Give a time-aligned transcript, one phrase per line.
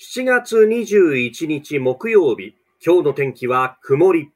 [0.00, 4.30] 7月21日木曜日、今日の天気は曇り。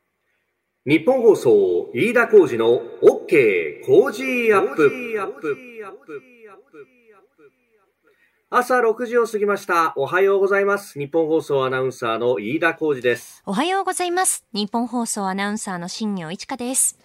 [0.84, 4.90] 日本放送、飯田浩二の OK 工事アップ。
[8.50, 9.92] 朝6時を過ぎました。
[9.94, 10.98] おはようございます。
[10.98, 13.40] 日本放送アナウンサーの飯田浩二です。
[13.46, 14.44] おはようございます。
[14.52, 16.98] 日本放送アナウンサーの新業一華です。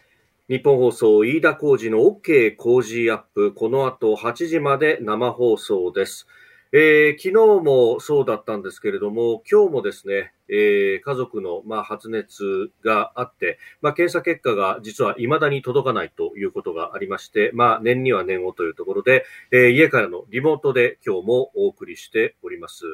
[0.49, 3.53] 日本放送飯田浩二の OK 工事アップ。
[3.53, 6.25] この後8時まで生放送です。
[6.73, 22.85] えー昨日もそうだったんですけれども、今日もですね、えー家族の、まあ、発熱があって、まあ、検査結果が実は未だに届かないということがありまして、まあ、念には念をというところで、えー家からのリモートで今日もお送りしております。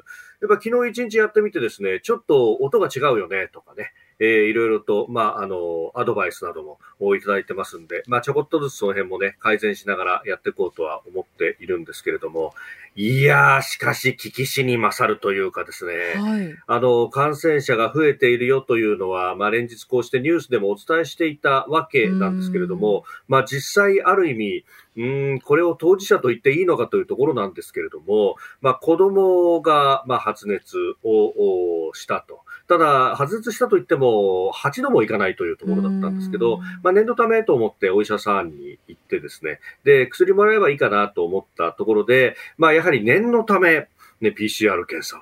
[0.42, 6.64] やっぱ昨日一日やってみてですね、ちょっと音が違うよねとかね、えーいろいろと、まあ、あの、アドバイスなど
[7.00, 12.54] もいただいてますんで、まあ、ちょこっとずつその辺もね、改善しながらやっていこうとは思っているんですけれども、
[12.96, 16.56] いやー、しかし、危機死に勝るというかですね、はい。
[16.68, 32.42] あの、感染者が増えているよというのは、まあ、連日こうしてニュースでもお伝えしていたわけなんですけれども、まあ、実際ある意味、うーん、これを当事者と言っていいのかというところなんですけれども、まあ、子供が、まあ、発熱をおしたと。
[32.74, 43.88] ただ、発熱したといっても、8度もいかないというところだったんですけど、まあ、念のためと思ってお医者さんに行ってですね、で、薬もらえばいいかなと思ったところで、まあ、やはり念のため、
[44.22, 45.22] ね、PCR 検査を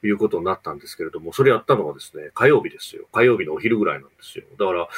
[0.00, 3.08] ということになったんですけれども、それやったのがですね、火曜日ですよ。
[3.12, 4.44] 火曜日のお昼ぐらいなんですよ。
[4.56, 4.88] だから、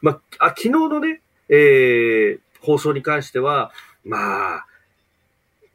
[0.00, 3.70] まあ、あ昨日のね、えー、放送に関しては、
[4.04, 4.66] まあ、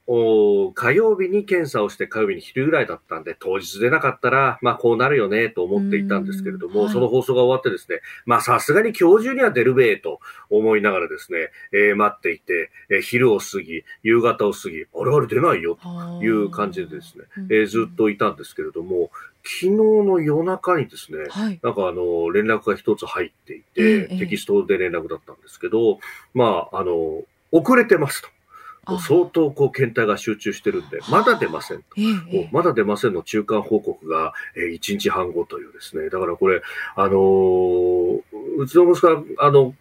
[0.10, 19.12] お火曜日に検査をして火曜日に昼ぐらいだったんで、当日出なかったら、まあこうなるよねと思っていたんですけれども、うんはいその放送が終わってですね、まあさすがに今日中には出るべえと思いながらですね、えー待っていて、えー昼を過ぎ、夕方を過ぎ、あれあれ出ないよという感じでですね、えーずっといたんですけれども、
[19.44, 21.60] 昨日の夜中にですね、はい。
[21.64, 26.00] なんかあの、連絡が一つ入っていて、ええテキストで連絡だったんですけど、
[26.34, 28.30] まあ、あの、遅れてますと。
[28.88, 31.84] あ相当こう検体が集中してるんで、まだ出ませんと。
[32.32, 36.10] えまだ出ませんの中間報告が、えー1日半後というですね。
[36.10, 36.62] だからこれ、
[36.96, 38.22] あのー
[38.58, 39.76] うちの息子は、あの、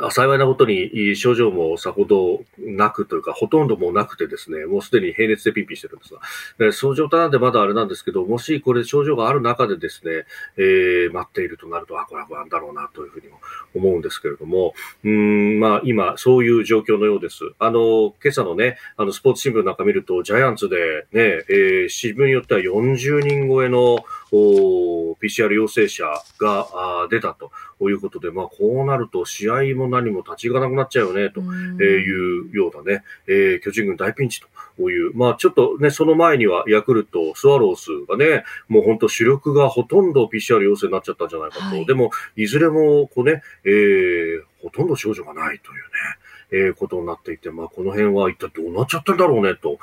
[0.00, 6.20] あ幸いなことに症状もさほどなくというか、ほとんどもうなくてですね、もうすでに平熱でピンピンしてるんですが、
[6.58, 10.24] でその状態なんでまだあれなんですけど、もしこれ症状がある中でですね、
[10.56, 13.38] えー待っているとなると、あ、これは不安だろうなというふうにも
[13.74, 14.74] 思うんですけれども、
[15.04, 17.40] うーん、まあ今、そういう状況のようです。
[17.58, 26.04] あの、今朝のね、あの、スポーツ新聞なんか見ると、ジャイアンツでね、えー新聞によっては40人超えのおー PCR 陽性者
[26.38, 27.50] が出たと
[27.88, 34.40] いうことで、まあこうなると試合も何も立ち行かなくなっちゃうよね、というようなね、えー巨人軍大ピンチ
[34.76, 41.64] という、まあちょっとね、その前にはヤクルト、スワローズがね、もう本当主力がほとんど PCR 陽性になっちゃったんじゃないかと。
[41.64, 49.78] はいでも、いずれもこうね、えーほとんど症状がないというね、えーことになっていて、まあこの辺は一体どうなっちゃってんだろうねと。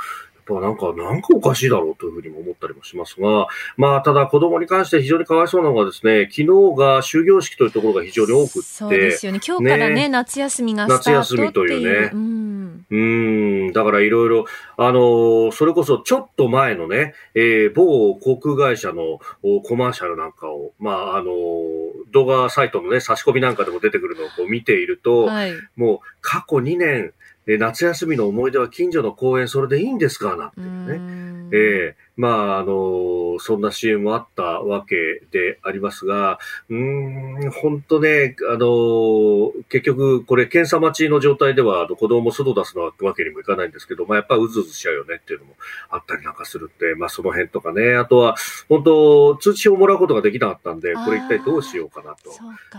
[0.50, 9.40] ぱなんか、なんかおかしいだろうというふうにも思ったりもしますが、まあ、ただ子供に関して非常にかわいそうなのがですね、昨日が終業式というところが非常に多くって、そうですよね。
[9.46, 11.18] 今日からね、ね夏休みがスタートっていう。
[11.18, 12.86] 夏休みというねうん。
[12.90, 14.46] うーん、だからいろいろ、
[14.78, 25.54] あのーそれこそちょっと前のね、えー某航空会社のおコマーシャルなんかを、まあ、あのー動画サイトのね、差し込みなんかでも出てくるのをこう見ていると、はい。
[25.76, 27.14] もう過去2年、
[27.50, 30.36] えー夏休みの思い出は近所の公園、それでいいんですか？
[30.36, 30.98] なんてういうね。
[30.98, 31.50] ん。
[31.52, 31.96] ええ。
[32.16, 36.38] まあ、あのそんな CM もあったわけでありますが、
[36.70, 45.54] うーん、本当ね、あの結局、これ、検査待ちの状態では、あの子供も外出すのわけにもいかないんですけど、まあ、やっぱりうずうずしちゃうよねっていうのも
[45.90, 48.36] あったりなんかするって、まあ、その辺とかね、あとは、
[48.68, 52.31] 本当、通知をもらうことができなかったんで、これ一体どうしようかなと。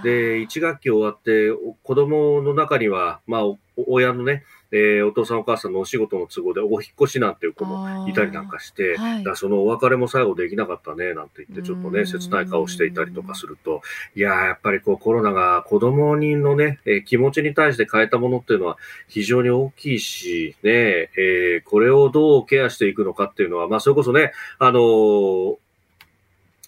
[0.04, 9.24] で、1学期終わって、お子供の中には、まあ、お親のね、えーお父さんお母さんのお仕事の都合でお引っ越しなんていう子もいたりなんかして、はい。
[9.24, 13.82] だそのお別れも最後できなかったね、なんて言って、ちょっとね、うん切ない顔していたりとかすると、
[14.14, 18.76] いやー、やっぱりこうコロナが子供にのね、えー気持ちに対して変えたものっていうのは
[19.08, 25.56] 非常に大きいし、ね、えーこれをどうケアしていくのかっていうのは、まあ、それこそね、あのー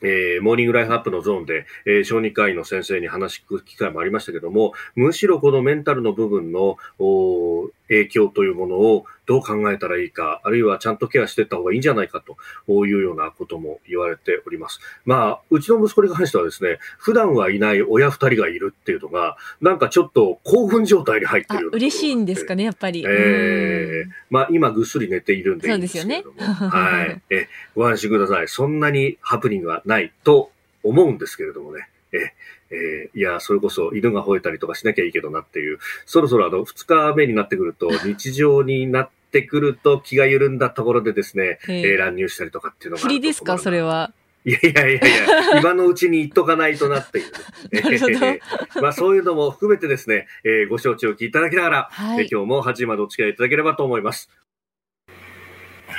[0.04, 6.76] えーモーニングライフアップのゾーンで、えー小児科医の先生に話聞く機会もありましたけども、むしろこのメンタルの部分の、
[7.92, 14.80] 影響というものをどう考えたらいいか、あるいはちゃんとケアしていった方がいいんじゃないかというようなことも言われております。
[15.04, 23.04] まあ、うちの息子に関してはですね、普段はいない親二人がいるっていうのが、なんかちょっと興奮状態に入ってる嬉しいんですかね、やっぱり。
[23.06, 26.38] ええー、まあ今ぐっすり寝ているんでいいんですけれども。
[26.38, 26.70] そうですよね。
[26.70, 27.22] はい。
[27.30, 28.48] え、ご安心ください。
[28.48, 30.50] そんなにハプニングはないと
[30.82, 31.88] 思うんですけれどもね。
[32.12, 32.32] え、
[32.72, 43.02] えー、いや、それこそ犬が吠えたりとかしなきゃいいけどなっていう、そろそろあの、二日目になってくると、 日常になってくると気が緩んだところでですね、えー、乱入したりとかっていうのが。
[43.02, 44.12] 振りですか、それは。
[44.44, 45.00] いやいやいやい
[45.54, 48.40] や、 今のうちに言っとかないとなっていう、ね。
[48.82, 54.30] まあそういうのも含めてですね、えー、ご承知おきいただきながら、はい、えー、今日も8時までお付き合いいただければと思います。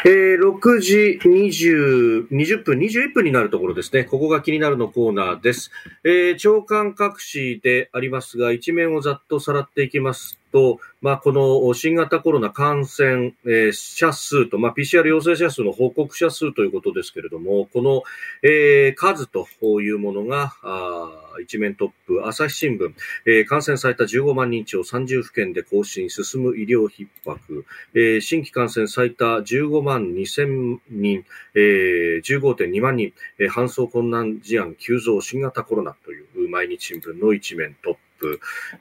[0.06, 4.04] えー、6時20、20分、21分になるところですね。
[4.04, 5.72] ここが気になるのコーナーです。
[6.04, 13.34] えー、長官隠しでありますが、一面をざっとさらっていきますと、まあ、この新型コロナ感染、
[13.74, 18.04] 者数と、まあ、PCR 陽性者数の報告者数ということですけれども、この、
[18.44, 19.48] えー、数と
[19.82, 21.10] いうものが、あ
[21.42, 22.94] 一面トップ、朝日新聞、
[23.26, 27.66] えー、感染された15万人超30府県で更新、進む医療逼迫、
[27.96, 31.26] えー、新規感染最多15万2000人、
[31.56, 38.00] えー、15.2万人、えー、搬送困難事案急増、新型コロナという毎日新聞の一面トップ。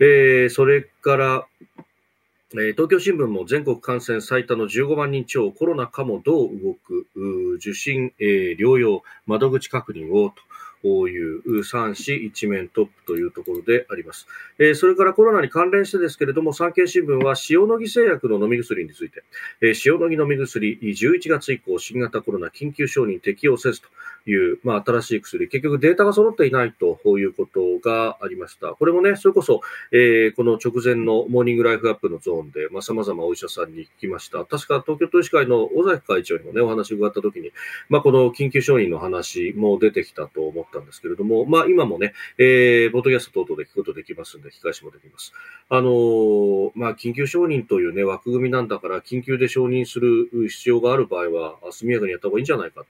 [0.01, 1.47] えー、それから、
[2.55, 7.07] えー、東京新聞も全国感染最多の15万人超コロナかもどう動く？
[7.57, 10.35] 受診、えー、療養窓口確認をと。
[10.83, 14.27] こういう3市一面トップというところであります。
[14.59, 19.23] えー、それからコロナに関連してですけれども、産経新聞は塩野義製薬の飲み薬について、
[19.61, 23.89] えー、塩野義飲み薬11月以降新型コロナ緊急承認適用せずと
[24.27, 28.69] いう、まあ、新しい薬、結局データが揃っていないということがありました。
[28.69, 34.45] これもね、それこそ、えー、この直前のモーニングライフアップのゾーンで、まあ、様々お医者さんに聞きました。
[34.45, 37.53] 確か東京都医師会の尾崎会長にもね、お話を伺ったときに、
[37.89, 45.33] まあ、この緊急承認の話も出てきたと思ったんですけれども、まあ、今もね、えー、ボトキャスト等々で聞くことできますんで、引き返しもできます。
[45.69, 52.85] あのー、まあ、緊急承認というね、枠組みなんだから、緊急で承認する必要がある場合は、速やかにやった方がいいんじゃないか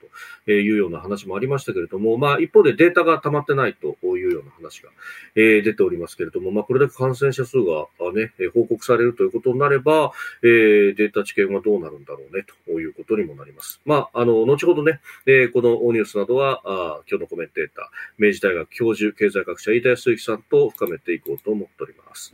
[0.46, 4.90] というような話もありましたけれども、まあ、一方でデータが溜まってないというような話が、
[5.35, 10.12] えー、出ておりますけれども、まあ、これだけ感染者数がね、報告されるということになれば、
[10.43, 13.81] えー、データ知見はどうなるんだろうね、ということにもなります。
[13.85, 17.84] まあ、あの、後ほどね、えー、このニュースなどは、あ今日のコメンテター、
[18.19, 22.32] 明治大学教授、経済学者、飯田康之さんと深めていこうと思っております。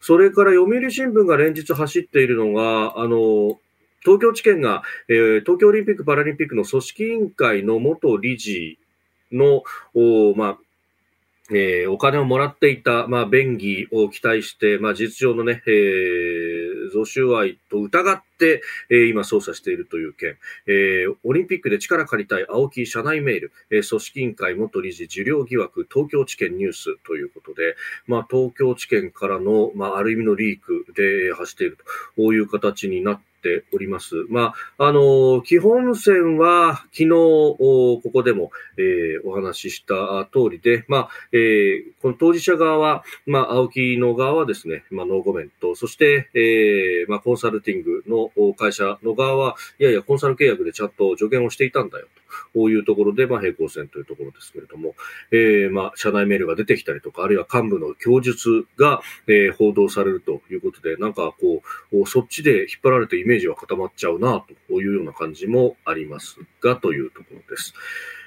[0.00, 3.60] それから読売新聞が連日走っているのが、あの、
[4.02, 8.78] 東京地検が、えー、東京オリンピック・パラリンピックの組織委員会の元理事
[9.30, 9.62] の、
[9.94, 10.58] おまあ、
[11.52, 15.72] えー、お金をもらっていた、まあ、便宜を期待して、まあ、実上のね、えー、
[16.90, 27.76] 贈収賄と疑って、えー、今捜査しているという件、えー、オリンピックで力借りたい青木社内メール、えー、組織委員会元理事受領疑惑、東京地検ニュースということで、
[28.06, 31.78] まあ、東京地検からの、まあ、ある意味のリークで走っている
[32.16, 34.14] という形になってております。
[34.28, 52.19] まあ、あの、基本線は昨日、ここでも、えー、お話しした通りで、まあ、えー、この当事者側は、まあ、青木の側はですね、まあ、ノーコメント、そして、えー、まあ、コンサルティングの会社の側は、いやいや、コンサル契約でちゃんと助言をしていたんだよ、と
[52.54, 54.94] こういうところで、まあ、平行線というところですけれども、
[55.30, 61.62] えー、まあ、社内メールが出てきたりとか、あるいは幹部の供述が、えー、報道されるということで、なんかこ
[61.92, 67.74] う、そっちで引っ張られてイメージは固まっちゃうな、というような感じもありますが、というところです。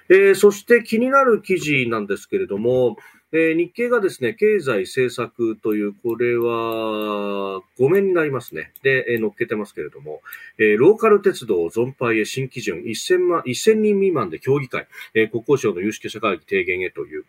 [0.10, 2.98] えー、そして気になる記事なんですけれども、
[3.36, 8.72] えー、日経がですね、経済政策という、これはごめんになりますね。
[8.84, 10.22] で、えー、乗っけてますけれども、
[10.60, 17.26] えー、ローカル鉄道存廃へ新基準1000万、1000人未満で協議会、えー、国交省の有識者会議提言へという、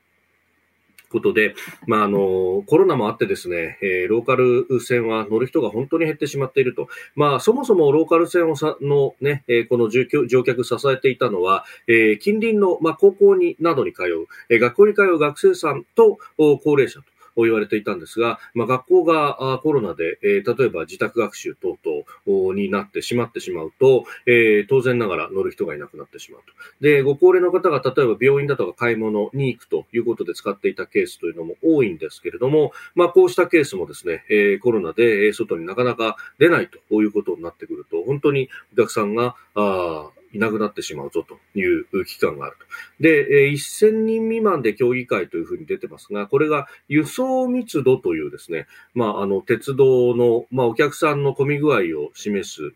[1.15, 1.55] ことで、
[1.87, 6.89] まあ、あの、コロナもあってですね、えー、ローカル線は乗る人が本当に減ってしまっていると。
[7.15, 17.14] まあ、そもそもローカル線をさのね、えー、この乗客支えていたのは、えー、近隣の、まあ、高校に、などに通う、えー、学校に通う学生さんと高齢者と。
[17.43, 26.47] 言われていたんですが、まあ、学校がコロナで、えー、例えば自宅学習等々になってしまってしまうと、えー、当然ながら乗る人がいなくなってしまうと。
[26.81, 42.67] で、ご高齢の方が例えば病院だとか買い物に行くということで使っていたケースというのも多いんですけれども、まあ、こうしたケースもですね、えー、コロナで外になかなか出ないということになってくると、本当にお客さんが、あいなくなってしまうぞという危機感があると。
[43.01, 52.75] で、1000人未満で協議会というふうに出てますが、これが輸送密度というですね、まあ、あの、鉄道の、まあ、お客さんの混み具合を示す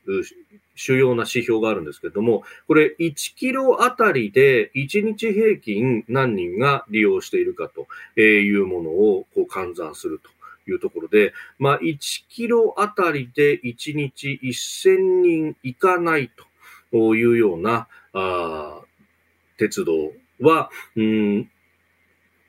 [0.75, 10.31] 主要な指標があるんですけれども、これ1キロあたりで1日平均何人が利用しているかというものをこう換算すると。
[10.71, 16.45] いうところで、まあ、1キロあたりで1日1000人いかないと
[16.93, 18.81] いうような、あ
[19.59, 21.51] 鉄道は、うん、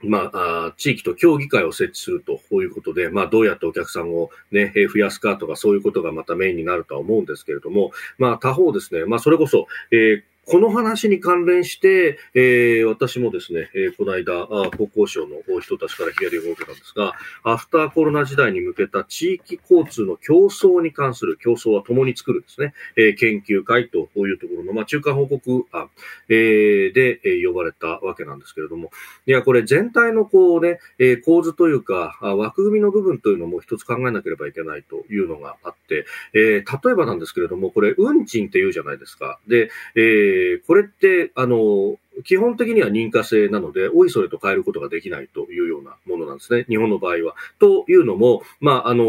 [0.02, 25.92] まあ、地域と協議会を設置するとこういうことで、まあ、どうやってお客さんをね、増やすかとか、そういうことがまたメインになるとは思うんですけれども、まあ、他方ですね、まあ、それこそ、えーこの話に関連して、えー、私もですね、えー、この間、国交省の人たちからヒアリングを受けたんですが、アフターコロナ時代に向けた地域交通の競争に関する、競争は共に作るですね、えー、研究会というところの、まあ、中間報告案、
[26.30, 28.90] えー、で、えー、呼ばれたわけなんですけれども、
[29.28, 39.40] いや、これ全体のこうね、えー、構図というか、枠組みの部分というのも一つ考えなければいけないというのがあって、えー、例えばなんですけれども、これ、運賃って言うじゃないですか。
[39.48, 46.66] で、えー、これって、あの、基本的には認可制なので、おいそれと変えることができないというようなものなんですね。
[46.68, 47.36] 日本の場合は。
[47.60, 49.04] というのも、まあ、あの、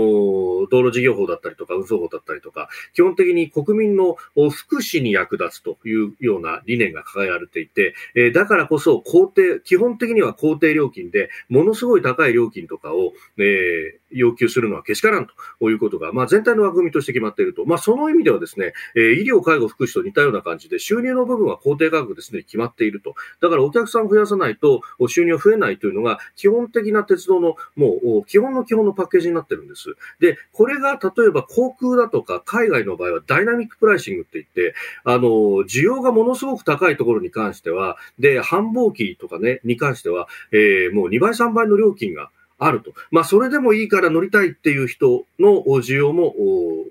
[0.71, 4.17] 道路事業法だったりとか、運送法だったりとか、基本的に国民の
[4.51, 17.65] 福祉に役立つというような理念が掲げられていて、えー、だからこそ、公定、基本的には公定料金で、ものすごい高い料金とかを、えー、要求するのはけしからんということが、まあ、全体の枠組みとして決まっていると。
[17.65, 23.15] まあ、その意味ではですね、えー、医療、介護、福祉と似たような感じで、収入の部分は公定価格ですね、決まっていると。
[23.41, 29.95] だからお客さんを増やさないと収入増えないというのが基本的な鉄道のもう基本の基本のパッケージになってるんです。
[30.21, 35.21] で、これが例えば航空だとか海外の場合はダイナミックプライシングって言って、あの、
[35.69, 42.93] 需要がものすごく高いところに関しては、で、繁忙期とかね、に関しては、えー、もう2倍3倍の料金があると。
[43.11, 46.35] まあ、それでもいいから乗りたいっていう人の需要も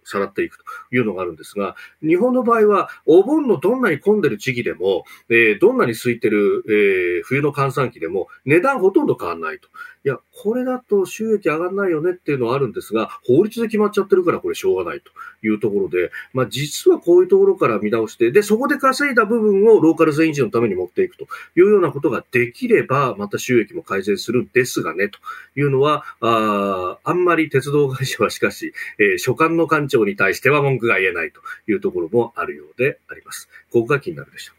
[0.04, 9.70] さらっていくというのがあるんですが、日本の場合は、お盆のどんなに混んでる時期でも、えー、どんなに空いてる、えー、冬の閑散期でも、値段ほとんど変わらないと。
[10.06, 15.12] いや、これだと収益上がらないよねっていうのはあるんですが、法律で決まっちゃってるからこれしょうがないと
[15.46, 21.26] いうところで、まあ実はこういうところから見直して、で、そこで稼いだ部分をローカル全維持のために持っていくと
[21.58, 25.20] いうようなことができれば、また収益も改善するんですがね、と
[25.58, 33.50] いうのは、ああんまり鉄道会社はしかし、えー、所管の官庁に対しては文句が言えないというところもあるようであります。
[33.72, 34.59] ここが気になるでしょう。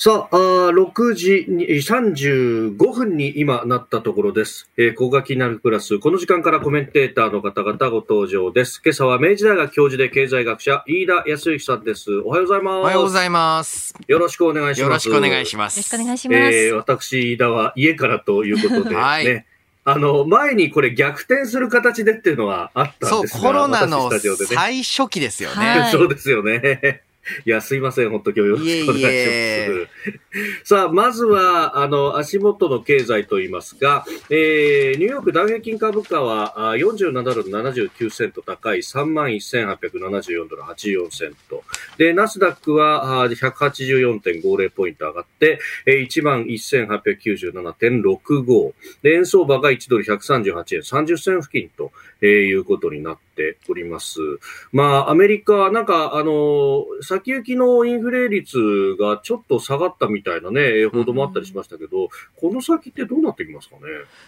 [0.00, 0.38] さあ、あ
[0.70, 4.70] 6時35分に今なったところです。
[4.76, 8.80] えー、ここが気になるプラス、この時間からコメンテーターの方々ご登場です。
[8.84, 12.16] 今朝は明治大学教授で経済学者、飯田康之さんです。
[12.18, 12.76] おはようございます。
[12.76, 13.92] おはようございます。
[14.06, 14.82] よろしくお願いします。
[14.82, 15.76] よろしくお願いします。
[15.78, 16.38] よろしくお願いします。
[16.38, 19.46] えー、私、飯田は家からということで、ね、 はい。
[19.82, 25.80] あの、前にこれ逆転する形でっていうのはあったんですそう、コロナの最初期ですよね。
[25.80, 27.02] はい、そうですよね。
[27.44, 28.10] いや、すいません。
[28.10, 29.10] 本当今日よろしくお願いします。
[29.14, 29.88] いえいえ
[30.64, 41.62] さあ、まずは、あの、足元の経済といいますが、えー、ニューヨークダウ平均株価は47ドル79セント高い31,874ドル84セント。
[41.96, 48.72] で、ナスダックは184.50ポイント上がって、11,897.65。
[49.02, 53.27] で、円相場が1ドル138円30銭付近と、えー、いうことになって
[53.68, 54.20] おります。
[54.72, 63.82] まあ、アメリカ、なんか、あの、先行きのインフレ率がちょっと下がったみたいなね、報道もあったりしましたけど、うん、この先ってどうなってきますかね？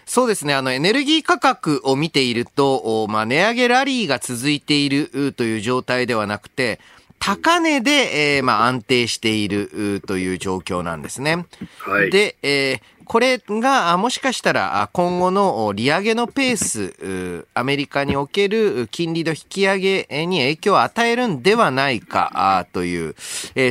[0.05, 6.79] そうですね、あの、エネルギー価格を見ていると、まあ、値上げラリーが続いているという状態ではなくて、
[7.23, 11.45] 高値で、えー、まあ、安定しているという状況なんですね。
[11.77, 23.15] はい、で、えー、これがもしかしたら今後の利上げのペース、アメリカにおける金利の引き上げに影響を与えるんではないかという、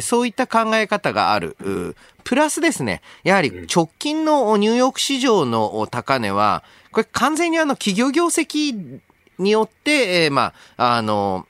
[0.03, 1.57] そういった考え方がある。
[2.23, 9.01] プラスですね、やはり直近のニューヨーク市場の高値は、これ完全にあの企業業績
[9.39, 11.47] によって、まあ、あの、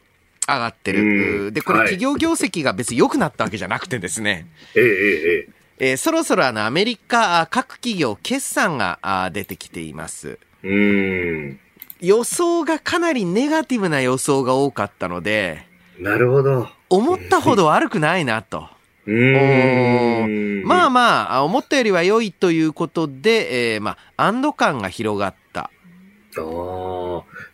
[0.46, 1.50] 上がってる。
[1.50, 4.46] で、これ企業業績が別に良くなったわけじゃなくてですね。
[4.76, 5.59] ええええ。
[5.80, 10.38] えー、そろそろあのアメリカ各企業決算が出てきています。
[10.62, 11.58] うん
[12.00, 15.66] 予想がかなりネガティブな予想が多かったので、
[15.98, 16.68] なるほど。
[16.88, 18.68] 思ったほど悪くないなと。
[19.06, 25.70] うんまあまあ、思ったよりは良いということで、えー、まあ、安堵感が広がった。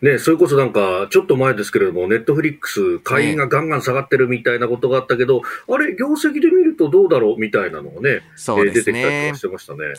[0.01, 7.39] ね、それこそなんか、ちょっと前ですけれども、ネットフリックス、会員がガンガン下がってるみたいなことがあったけど、あれ、業績で見るとどうだろう？
[7.39, 9.93] みたいなのがね、そうですねえー出てきたりとかしてましたね。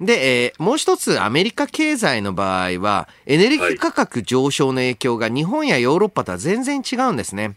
[0.00, 7.54] で、えーもう一つアメリカ経済の場合は、エネルギー価格上昇の影響が日本やヨーロッパとは全然違うんですね。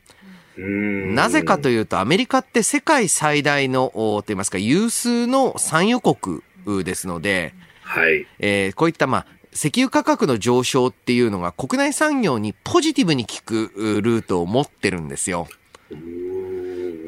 [0.58, 6.42] うんなぜかというと、アメリカって世界最大の、おといいますか、有数の産油国
[6.84, 8.28] ですので、はい。
[8.40, 9.26] えーこういった、まあ、
[9.58, 13.72] 石油価格の上昇っていうのが国内産業にポジティブに効く
[14.04, 15.48] ルートを持ってるんですよ。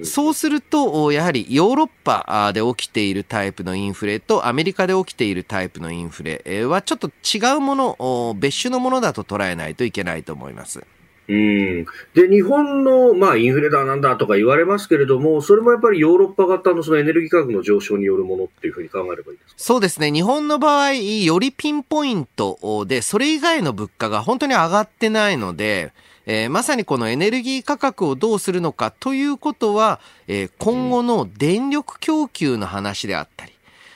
[0.03, 10.83] そうすると、やはりヨーロッパで起きているタイプのインフレとアメリカで起きているタイプのインフレはちょっと違うもの、別種のものだと捉えないといけないと思います。
[11.29, 11.86] うん。
[12.15, 19.53] で、日本の、まあ、インフレだなんだとか言われますけれども、それもやっぱりヨーロッパ型のそのエネルギー価格の上昇によるものっていうふうに考えればいいですか？
[19.55, 20.12] そうですね。
[20.12, 25.93] 日本の場合、よりピンポイントで、それ以外の物価が本当に上がってないので、
[26.25, 33.51] えーまさにこのエネルギー価格をどうするのかということは、えー今後の電力供給の話であったり、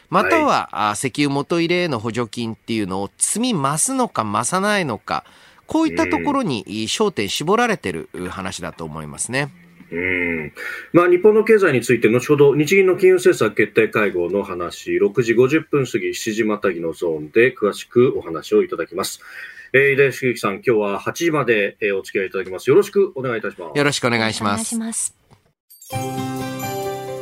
[0.09, 5.23] または、あ石油元入れへの補助金っていうのを積み増すのか増さないのか、
[5.67, 9.49] こういったところに焦点絞られてる話だと思いますね。
[9.91, 10.53] うん。
[10.91, 19.21] まあ、日本の経済について、後ほど日銀の金融政策決定会合の話、6時50分過ぎ、7時またぎのゾーンで詳しくお話をいただきます。
[19.71, 22.69] えー、飯田泰之さん、今日は8時まで、えーお付き合いいただきます。
[22.69, 23.77] よろしくお願いいたします。
[23.77, 24.65] よろしくお願いします。
[24.65, 25.15] します。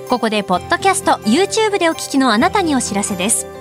[0.09, 3.60] ここでポッドキャスト YouTube でお聞きのあなたにお知らせです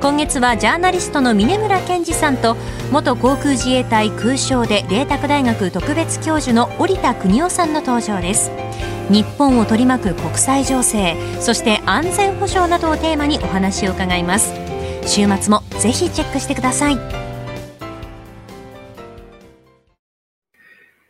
[0.00, 2.56] 今月はジャーナリストの峯村健司さんと
[2.90, 8.50] 元航空自衛隊空将で麗澤大学特別教授の織田邦男さんの登場です。
[9.10, 14.54] 日本を取り巻く国際情勢そして安全保障などをテーマにお話を伺います。
[15.04, 17.29] 週末もぜひチェックしてください。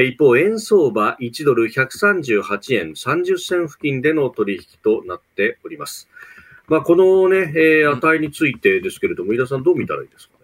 [0.00, 6.08] 一方、円相場1ドル138円30銭付近での取引となっております。
[6.68, 10.35] まあ、このね、えー値についてですけれども、飯田さんどう見たらいいですか？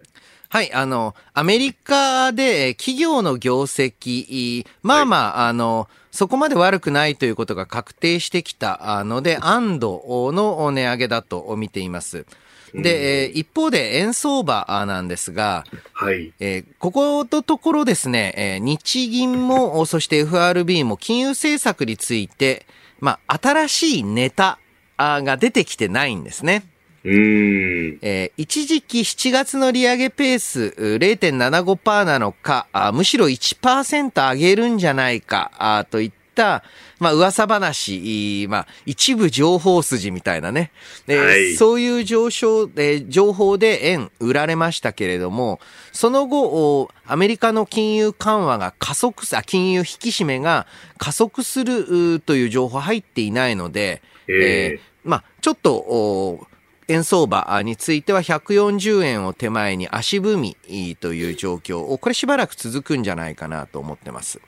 [0.53, 12.27] はい、あの、アメリカでえー企業の業績、まあまあ、あの、そこまで悪くないということが確定してきたあので、安堵の値上げだと見ています。
[12.75, 16.31] で、えー一方で円相場あなんですが、はい。
[16.39, 22.67] えーここのところですね、えー日銀も、そして FRB も金融政策について、
[22.99, 24.59] まあ、新しいネタ
[24.97, 26.63] あが出てきてないんですね。
[27.03, 27.99] うーん。
[28.01, 36.63] えー一時期7月の利上げペースう0.75%なのか、あむしろ1%上げるんじゃないか、あといった、
[36.99, 40.71] まあ、噂話、いまあ、一部情報筋みたいなね。
[41.05, 45.59] ではいそういう上昇、えー情報で円売られましたけれども、
[45.91, 46.43] その後、
[46.81, 50.65] おアメリカの金融緩和が加速す、あ金融引き締めが
[50.97, 56.47] 加速するうという情報入っていないので、えーーまあ、ちょっと、お
[56.87, 60.55] 円相場については140円を手前に足踏み
[60.95, 64.39] という状況、これしばらく続くんじゃないかなと思ってます。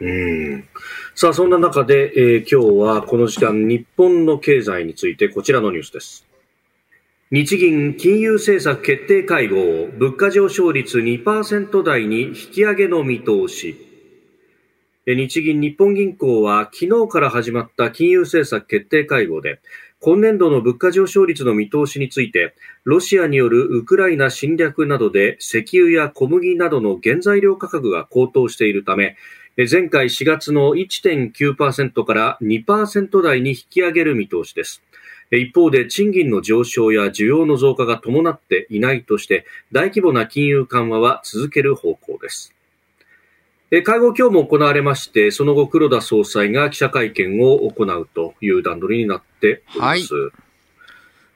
[0.00, 0.64] うん
[1.14, 6.24] さあ、そんな中で、えー今日はこの時間、日本の経済についてこちらのニュースです。
[7.30, 13.84] 日銀金融政策決定会合、物価上昇率2%台に引き上げの見通し。
[15.04, 19.60] え日銀日本銀行は昨日から始まった金融政策決定会合で、
[20.00, 29.16] 今年度の物価上昇率の見通しについて、ロシアによるウクライナ侵略などで石油や小麦などの原材料価格が高騰しているため、
[29.68, 34.82] 前回4月の1.9%から2%台に引き上げる見通しです。
[35.32, 42.54] 一方で賃金の上昇や需要の増加が伴っていないとして大規模な金融緩和は続ける方向です。
[43.70, 50.14] 会合今日も行われまして、その後黒田総裁が記者会見を行うという段取りになっております。
[50.14, 50.48] はい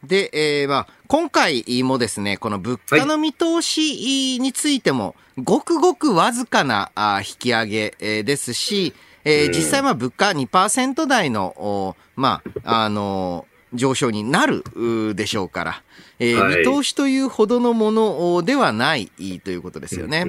[0.04, 6.90] で、えー、まあ、今回もですね、この物価の見通しについても、ごくごくわずかな
[7.20, 14.64] 引き上げですし、えー、実際まあ物価2%台の、まあ、あの上昇になる
[15.14, 15.82] でしょうから、
[16.18, 19.06] えー、はい、見通しというほどのものではない
[19.44, 20.26] ということですよね。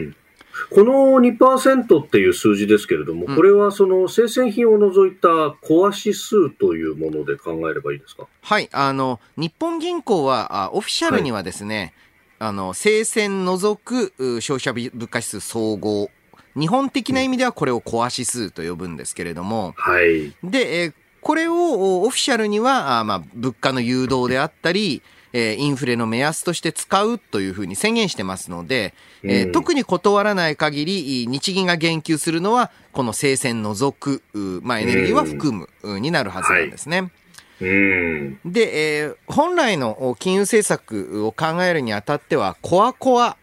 [0.69, 8.27] この2%っていう数字ですけれども、これはその生鮮品を除いたコア指数というもので考えればいいですか？
[8.41, 11.93] はい、あの、日本銀行は、あオフィシャルにはですね、
[12.39, 16.09] はい、あの、生鮮除く消費者物価指数総合。
[16.55, 20.35] 日本的な意味ではこれをコア指数と呼ぶんですけれども、はい。
[20.43, 25.01] で、えこれをオフィシャルには、あまあ、物価の誘導であったり、
[25.33, 28.93] えー、インフレの目安として使うというふうに宣言してますので、
[29.23, 34.21] えー、特に断らない限り、日銀が言及するのは、この生鮮除く、
[34.63, 37.01] まあ、エネルギーは含む、になるはずなんですね。
[37.01, 37.11] はい
[37.59, 43.37] で、えー、本来の金融政策を考えるにあたっては、コアコア。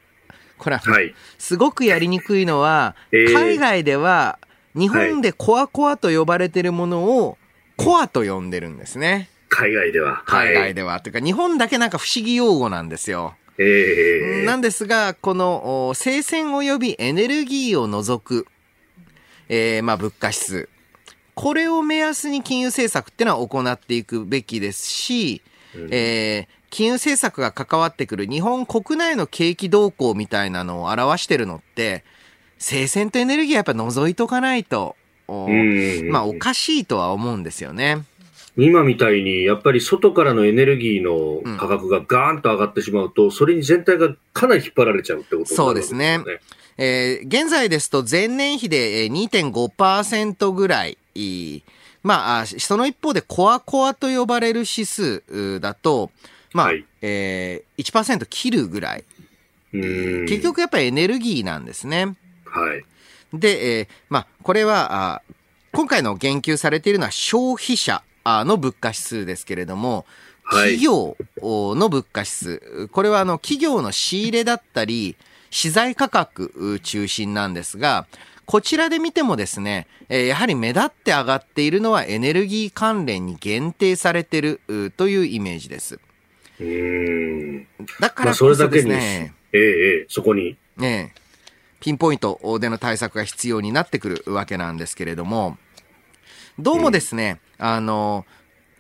[0.58, 0.82] これは、
[1.38, 4.38] すごくやりにくいのは、海外では、
[4.74, 7.38] 日本でコアコアと呼ばれているものを、
[7.76, 9.30] コアと呼んでるんですね。
[9.50, 10.22] 海外では。
[10.24, 10.92] 海外では。
[10.92, 13.34] はい、というか、日本だけなんか不思議用語なんですよ。
[13.58, 18.46] えー、なんですが、この生鮮及びエネルギーを除く、
[19.50, 20.68] えー、まあ物価指数。
[21.34, 25.42] これを目安に金融政策っていうのは行っていくべきですし、
[25.74, 32.04] うん、えー、金融政策が関わってくる日本国内の景気動向みたいなのを表してるのって、
[32.58, 34.96] 生鮮とエネルギーはやっぱ除いとかないと、
[35.28, 38.04] まあおかしいとは思うんですよね。
[38.56, 45.56] 今みたいに、やっぱり外からのエネルギーの価格がガーンと上がってしまうと、うん、それに全体がかなり引っ張られちゃうってことですね。
[45.56, 46.20] そうですね。
[46.78, 50.98] えー、現在ですと前年比で2.5%ぐらい。
[52.02, 56.10] まあ、その一方でコアコアと呼ばれる指数だと、
[56.54, 59.04] まあ、はい、えー、1%切るぐらい。
[59.72, 62.16] 結局やっぱりエネルギーなんですね。
[62.46, 62.84] はい。
[63.38, 65.22] で、えー、まあ、これは、あ
[65.72, 70.06] 今回の言及されているのは消費者の物価指数ですけれども、
[70.50, 75.16] 企業の物価指数、これはあの企業の仕入れだったり、
[75.50, 78.06] 資材価格中心なんですが、
[78.46, 84.60] こちらで見てもですね、やはり目立って上がっているのはエネルギー関連に限定されている
[84.96, 86.00] というイメージです。
[88.00, 90.56] だからこそですね、ええええ、そこに。
[90.76, 91.14] ね
[91.80, 95.56] ピンポイントでの対策が必要になってくるわけなんですけれども、
[96.58, 98.26] どうもですね、うん、あの、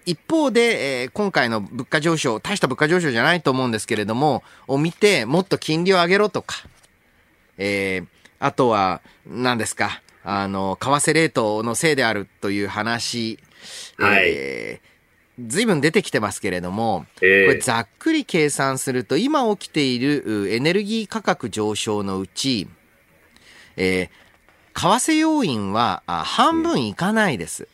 [0.06, 6.56] 一方で、えー、今回の物価上昇、大した物価上昇じゃないと思うんですけれども、を見て、もっと金利を上げろとか、
[7.58, 8.06] えー、
[8.38, 13.38] あとは、何ですか、あの、為替レートのせいであるという話、
[13.98, 22.68] はい、えー、随分出てきてますけれども、えー、これざっくり計算すると、今起きているエネルギー価格上昇のうち、
[23.76, 24.10] えー、
[24.80, 27.68] 為替要因は半分いかないです。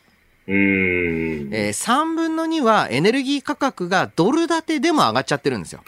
[0.47, 0.55] うん、
[1.53, 5.83] えー、3分の2はエネルギー価格がドル建てでも上がっちゃってるんですよ。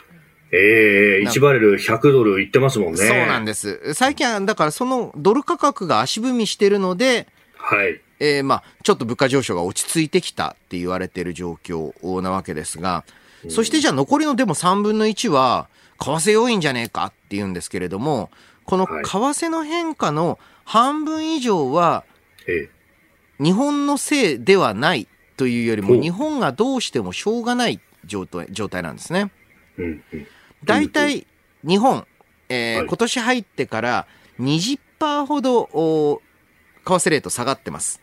[0.52, 2.98] ええー、1バレル100ドルいってますもんね。
[2.98, 3.94] そうなんです。
[3.94, 7.28] 最近は、だからそのドル価格が足踏みしてるので、
[7.58, 8.00] はい。
[8.22, 13.04] えー、まあ、ちょっと物価上昇が落ち着いてきたって言われてる状況なわけですが、
[13.50, 15.68] そしてじゃあ残りのでも3分の1は、
[16.00, 18.30] 為替要因じゃねえかって言うんですけれども、
[18.66, 20.38] この為替の変化の
[20.70, 22.06] 半分以上は、
[23.40, 29.32] 日本のせいではないというよりも、日本がどうしてもしょうがない状態状態なんですね。
[30.64, 31.26] 大体、
[31.68, 32.06] 日本、
[32.50, 34.08] えー今年入ってから
[34.40, 36.22] 20%ほど
[36.86, 38.00] 為替レート下がってます。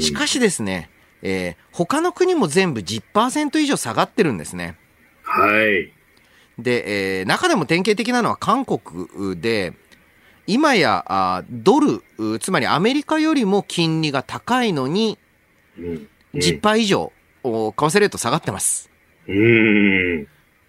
[0.00, 0.90] しかしですね、
[1.22, 4.76] えー、他の国も全部10%以上下がってるんですね。
[5.22, 5.92] はい。
[6.58, 9.74] で、えー、中でも典型的なのは韓国で、
[10.50, 12.02] 今やあドル、
[12.40, 15.16] つまりアメリカよりも金利が高いのに、
[16.34, 17.12] 10%以上、
[17.44, 18.90] 為替レート下がってます。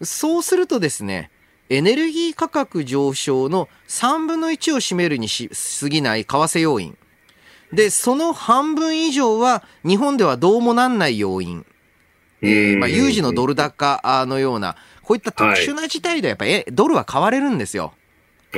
[0.04, 1.32] そうするとですね、
[1.70, 6.96] エネルギー価格上昇の3分の1を占めるにしすぎない為替要因。
[7.74, 11.66] で、その半分以上は日本ではどうもなんない要因。
[12.44, 17.94] えーまあ、有事のドル高のような、こういった特殊な事態でやっぱり、えドルは買われるんですよ。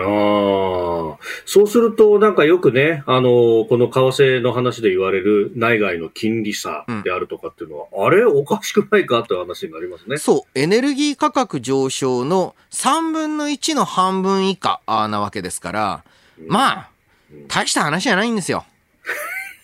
[0.01, 3.99] ああ、そうすると、なんかよくね、あの、この為
[4.39, 10.17] 替の話で言われる内外の金利差であるとかっていうのは、うん、あれおかしくないかって話になりますね。
[10.17, 16.03] そう、エネルギー価格上昇の3分の1の半分以下なわけですから、
[16.39, 16.89] うん、まあ、
[17.47, 18.65] 大した話じゃないんですよ。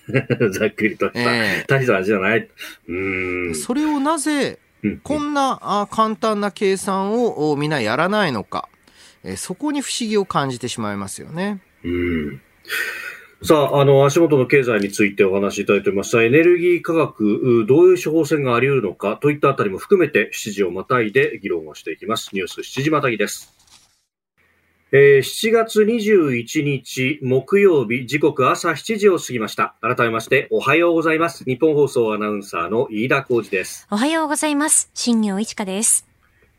[0.52, 2.48] ざっくりとした、えー、大した話じゃない。
[2.88, 2.94] う
[3.52, 3.56] ん。
[3.56, 4.60] それをなぜ、
[5.04, 8.70] こんな簡単な計算をみんなやらないのか。
[9.24, 11.62] えそこに不思議を感じてしまいますよね。
[11.84, 12.42] うん
[13.42, 16.22] さあ、あの、足元の経済についてお話しいただいておりました。
[16.22, 22.32] エネルギー価格、どういう処方箋があり得るのかといったあたりも含めて7時をまたいで議論をしていきます。
[22.34, 23.56] ニュース7時またぎです。
[24.92, 29.76] えー、7月21日木曜日、時刻朝7時を過ぎました。
[29.82, 31.46] 改めましておはようございます。
[31.46, 33.88] 日本放送アナウンサーの飯田浩二です。
[33.90, 34.90] おはようございます。
[34.94, 36.09] 新業一華です。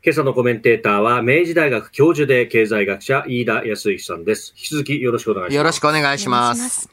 [0.03, 4.51] 今朝のコメンテーターは、明治大学教授で経済学者、飯田康之さんです。
[4.57, 5.55] 引き続きよろしくお願いします。
[5.57, 6.89] よろしくお願いします。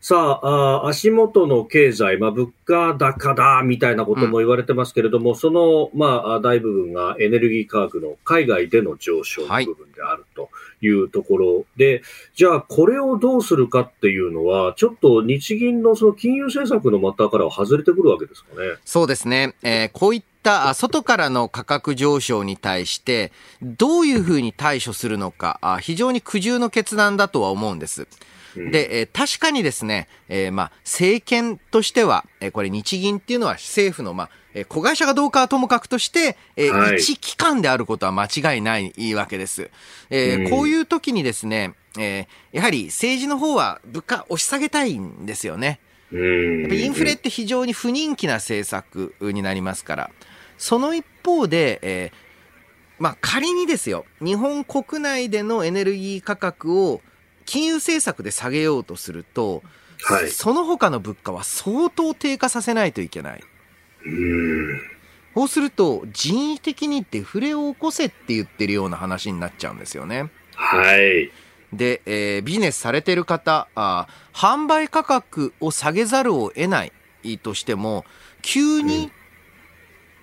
[0.00, 12.02] さああ、足元の経済、まあ、物価高だ、みたいなことも言われてますけれども、うん、その、まあ、大部分がエネルギー価格の海外での上昇の部分であるというところ、はい、で、
[12.34, 18.78] じゃあ、これをどうするかっていうのは、ちょっと日銀のその金融政策の股からは外れてくるわけですかね。
[18.84, 19.54] そうですね。
[19.62, 28.06] えー、こういったった外からの価格上昇に対して、どういうふうに対処するのか、非常に苦渋の決断だとは思うんです。
[28.54, 39.70] で、え確かにですね、えー、まあ、政権としては、えこれ日銀っていうのは政府の、まあ、え子会社がどうかはともかくとして、えはい、一機関であることは間違いないわけです。
[40.08, 45.80] えー、こういう時にですね、えー、やはり政治の方は物価押し下げたいんですよね。
[46.12, 50.10] やっぱインフレって非常に不人気な政策になりますから。
[50.58, 52.12] その一方で、えー、
[52.98, 57.00] まあ仮にですよ、日本国内でのエネルギー価格を
[57.44, 59.62] 金融政策で下げようとすると、
[60.02, 63.40] はい、その他の物価は相当低下させないといけない。
[63.40, 64.96] う
[65.34, 70.30] そうすると、人為的にデフレを起こせって言ってるような話になっちゃうんですよね。
[70.54, 71.30] はい。
[71.74, 76.92] で、えー、ビジネスされてる方あ、販売価格を下げざるを得ない
[77.42, 78.06] としても、
[78.40, 79.10] 急に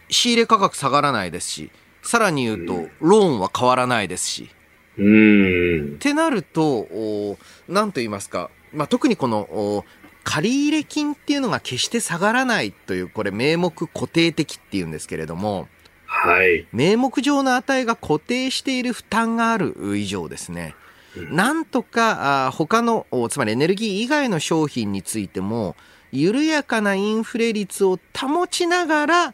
[0.09, 4.49] 仕入れ価格下がらないですし、さらに言うと、ローンは変わらないですし。
[4.97, 5.93] うん。
[5.95, 7.37] ってなると、
[7.67, 9.85] なんと言いますか、まあ、特にこの、
[10.23, 15.67] 借入金っていうのが決して下がらないという、これ名目固定的っていうんですけれども、
[16.05, 16.67] はい。
[16.71, 20.75] 名目上の値が固定している負担がある以上ですね、
[21.15, 25.75] なんとか、あ他の、つまりエネルギー以外の商品についても、
[26.11, 29.33] 緩やかなインフレ率を保ちながら、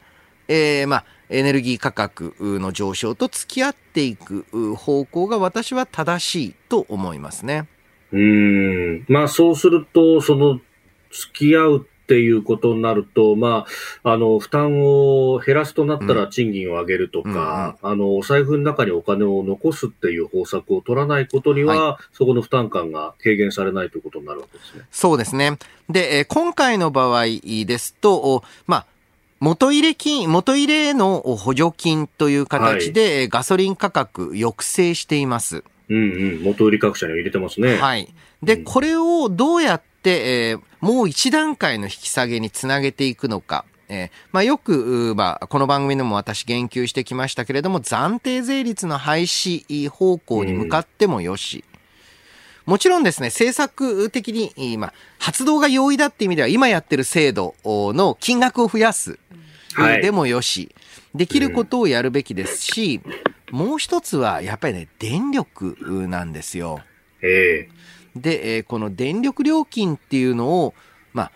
[0.49, 7.67] えー、まあ、エネルギー価格の上昇と付き合っていく方向が私は正しいと思いますね。
[8.11, 9.05] うん。
[9.07, 10.59] まあそうすると、その
[11.11, 13.67] 付き合うっていうことになると、ま
[14.03, 24.85] あ、あの、負担を減らすとなったら賃金を上げるとか、うんうん、あの、お財布の中にお金を残すっていう方策を取らないことには、はい、そこの負担感が軽減されないということになるわけですね。
[24.89, 25.59] そうですね。
[25.87, 28.85] で、今回の場合ですと、まあ、
[29.39, 35.63] 元入れ金、元入れの補助金という形で、ガソリン価格抑制しています。
[35.89, 35.99] うんう
[36.39, 36.43] ん。
[36.43, 37.77] 元売り各社に入れてますね。
[37.77, 38.13] はい。
[38.43, 43.65] で、これをどうやって、えー、もう一段階の引き下げにつなげていくのか。
[43.87, 51.63] えー、まあ、よく、まあ、この番組でも私言及してきましたけれども、暫定税率の廃止方向に向かってもよし、
[52.65, 59.17] もちろんですね、政策的に、今、発動が容易だって意味では、今やってる制度の金額を増やす。
[59.73, 60.73] はい、でもよし、
[61.13, 63.01] できることをやるべきですし、
[63.51, 65.75] うん、もう一つは、やっぱりね、電力
[66.07, 66.81] なんですよ。
[67.21, 70.73] えー、で、えー、この電力料金っていうのを、
[71.13, 71.31] まあ、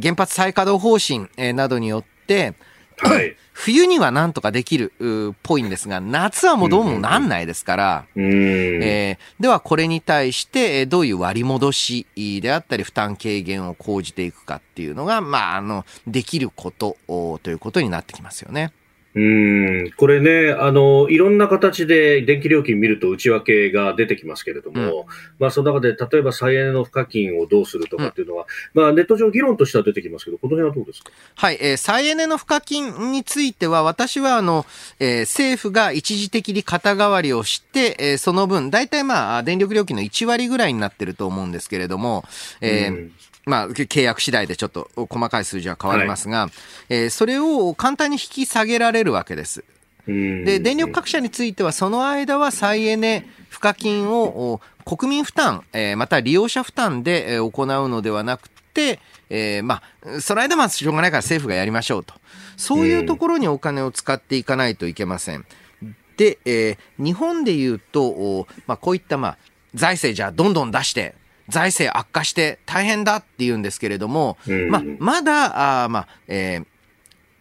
[0.00, 2.54] 原発再稼働方針、えー、などによって、
[2.98, 4.92] はい、冬にはなんとかできる
[5.32, 8.32] っぽいんですが、夏はもうどうもなんないですから、うんうん、
[8.84, 12.06] えー、ではこれに対してどういう割り戻し
[12.40, 18.72] であったり負担軽減を講じていくかっていうのが、まあ、あの、できることということになってきますよね。
[19.14, 25.06] うん、これね、あの、いろんな形で電気料金見ると内訳が出てきますけれども、
[25.38, 31.10] まあその中で例えば再エネの賦課金をどうするとかっていうのは、まあネット上議論としては出てきますけど、この辺はどうですか？
[31.34, 34.66] はい、えー再エネの賦課金については、私はあの、
[35.00, 42.24] えー政府が一時的に肩代わりをして、えーその分、大体まあ、電力料金の1割ぐらいになってると思うんですけれども、
[42.60, 43.12] えーうん
[43.48, 46.48] まあ、契約次第でちょっと細かい数字は変わりますが、
[46.88, 49.64] えーそれを簡単に引き下げられるわけです。
[50.06, 62.14] うんで、電力各社については、その間は再エネ賦課金をお国民負担、えーまたは利用者負担でえー行うのではなくて、えーまあ、その間はしょうがないから政府がやりましょうと。
[62.56, 65.46] そういうところにお金を使っていかないといけません。
[66.16, 69.38] で、えー日本で言うと、おまあ、こういった、まあ、
[69.74, 71.14] 財政じゃあどんどん出して、
[71.48, 76.66] 財政悪化して大変だって言うんですけれども、うんまあ、まだ、あーまあ、えー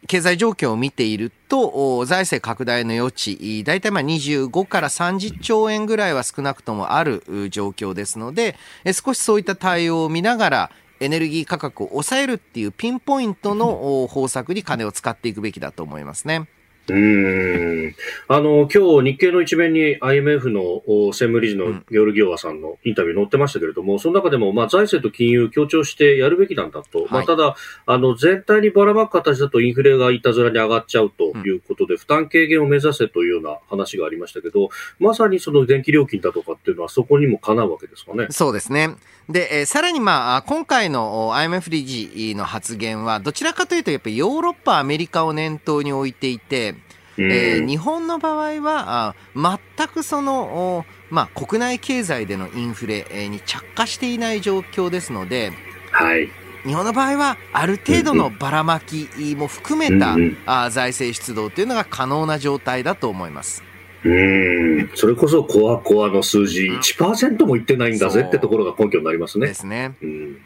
[0.08, 16.48] 経済状況を見ていると、お財政拡大の余地、大体まあ25から30兆円ぐらいは少なくともあるう状況ですので、え少しそういった対応を見ながら、エネルギー価格を抑えるっていうピンポイントのお方策に金を使っていくべきだと思いますね。
[16.90, 17.96] うーん。
[18.28, 34.70] あの今日日経の一面に IMF のお専務理事のゲオルギオワさんのインタビュー載ってましたけれども、その中でも、まあ、財政と金融強調してやるべきなんだと、まあ、はいただあの、全体にばらまく形だとインフレがいたずらに上がっちゃうということで、負担軽減を目指せというような話がありましたけど、
[35.00, 38.28] まさにその電気料金だとかっていうのは、そこにもかなうわけですかね。
[38.30, 38.96] そうですね。
[39.30, 46.76] で、えーさらにまあ、今回のお IMF 理事の発言は、どちらかというと、やっぱりヨーロッパ、アメリカを念頭に置いていて、
[47.18, 55.52] うんえー日本の場合は、あ全くその、おまあ、国内経済でのインフレえーに着火していない状況ですので、
[55.92, 56.30] はい。
[56.66, 63.64] 日本の場合は、ある程度のばらまきも含めた、う財政出動というのが可能な状態だと思います。
[64.04, 64.92] うーん。
[64.96, 69.54] それこそコアコアの数字、うん1%もいってないんだぜってところが根拠になりますねで。
[69.54, 69.96] すね。
[70.02, 70.42] うん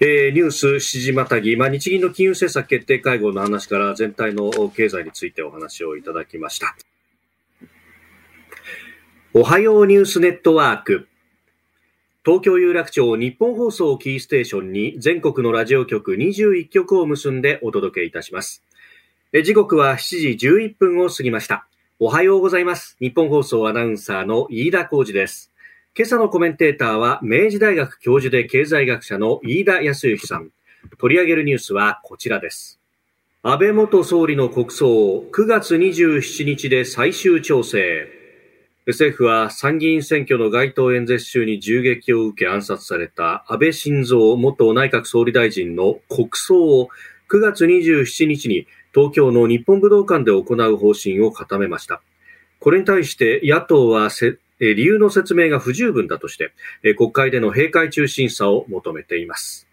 [0.00, 6.76] えーニュース7時またぎ、まあ、日銀の金融政策決定会合の話から全体の経済についてお話をいただきました。
[9.32, 11.08] おはようニュースネットワーク。
[12.24, 18.64] 東京有楽町日本放送をキーステーションに全国のラジオ局21局を結んでお届けいたします。
[19.32, 21.68] え時刻は7時11分を過ぎました。
[21.98, 22.94] おはようございます。
[23.00, 25.50] 日本放送アナウンサーの飯田浩二です。
[25.96, 30.50] 今朝のコメンテーターは明治大学教授で経済学者の飯田康之さん。
[30.98, 32.78] 取り上げるニュースはこちらです。
[33.42, 38.06] 安倍元総理の国葬、9月27日で最終調整。
[38.86, 46.90] 政府は参議院選挙の街頭演説中に銃撃を受け暗殺された安倍晋三元内閣総理大臣の国葬を
[47.30, 52.00] 9月27日に東京の日本武道館で行う方針を固めました。
[52.60, 59.66] これに対して野党はせえ理由の説明が不十分だとして、え国会での閉会中審査を求めています。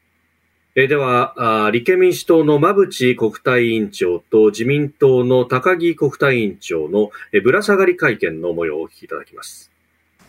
[0.76, 9.72] えでは、あ立憲民主党の馬淵国対委員長と自民党の高木国対委員長のえぶら下がり会見の模様をお聞きいただきます。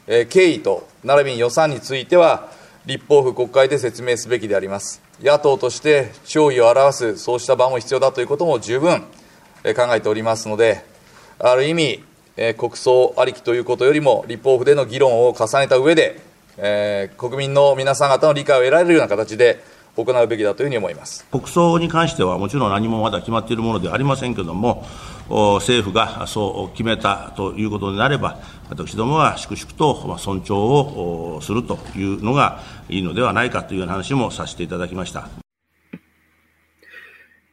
[0.07, 2.49] え経緯と並びに予算については
[2.87, 10.85] 立法府国会で説明すべきであります野党として弔意を表すそうした場も必要だということも十分考えておりますので
[11.39, 12.05] ある意味
[12.57, 16.21] 国葬ありきということよりも立法府での議論を重ねた上で、
[16.59, 19.63] えー国民の皆さん方の理解を得られるような形で
[19.97, 21.25] 行うべきだというふうに思います。
[21.31, 24.85] 国葬に関しては、もちろん何もまだ決まっているものではありませんけれども、
[25.29, 35.44] 政府がそう決めたということになれば、私どもは粛々と尊重をするというのがいいのではないかという話もさせていただきました。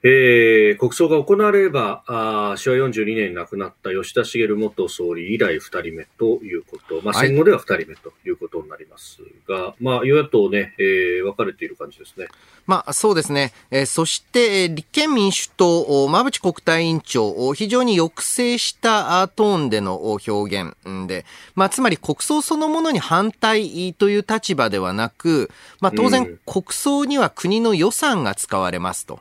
[0.03, 12.27] えー国葬が行われれば、あー昭和42年に亡くなった吉田茂元総理以来2人目ということ、まあ、はい戦後では2人目ということになりますが、まあ、与野党ね、えー分かれている感じですね。
[12.65, 13.53] まあ、そうですね。
[13.69, 29.19] えーそして、えー立憲民主党、お馬淵国対委員長、お非常に抑制したあトーンでのお表現んで、まあ、つまり国葬そのものに反対という立場ではなく、まあ、当然うん国葬には国の予算が使われますと。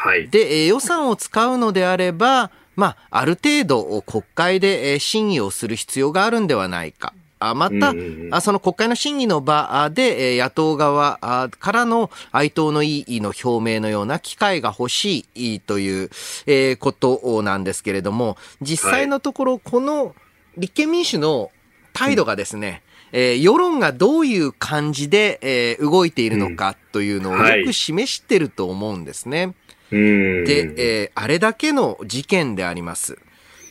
[0.00, 0.28] はい。
[0.28, 7.12] で、えー予算を使うのであれば、まあ、ある程度国会でえー審議をする必要があるんではないか。
[7.40, 7.94] あまた、
[8.40, 16.10] その国会の審議の場で、えー野党側あからの哀悼の意の表明のような機会が欲しいという、
[16.46, 20.14] えーことなんですけれども、実際のところ、この
[20.56, 21.50] 立憲民主の
[21.92, 22.82] 態度がですね、
[23.12, 29.54] えー世論がどういう感じで、えー動いているのかというのをはいよく示してると思うんですね。
[29.90, 33.18] で、えー、あれだけの事件であります。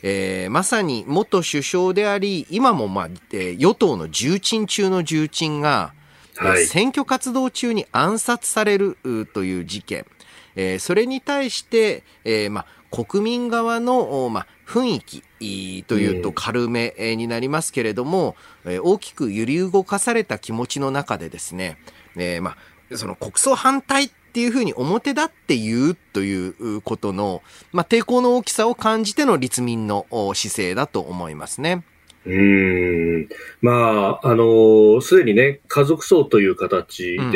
[0.02, 5.92] えー、まさに元首相であり、今も、まあえー、与党の重鎮中の重鎮が、
[6.36, 8.96] はい、選挙活動中に暗殺される
[9.34, 10.06] という事件、
[10.54, 12.66] えー、それに対して、えーまあ、
[13.04, 21.78] 国民側の、まあ、雰囲気というと軽めになりますけれども、えー、大きく揺り動かされた気持ちの中でですね、
[22.16, 22.56] えーま
[22.92, 31.82] あ、その国葬反対っていうふうに表立って言うということの、まあ、抵抗の大きさを感じての立民の姿勢だと思いますね。
[32.28, 33.28] うん。
[33.62, 37.32] まあ、あの、すでにね、家族葬という形で、うん、え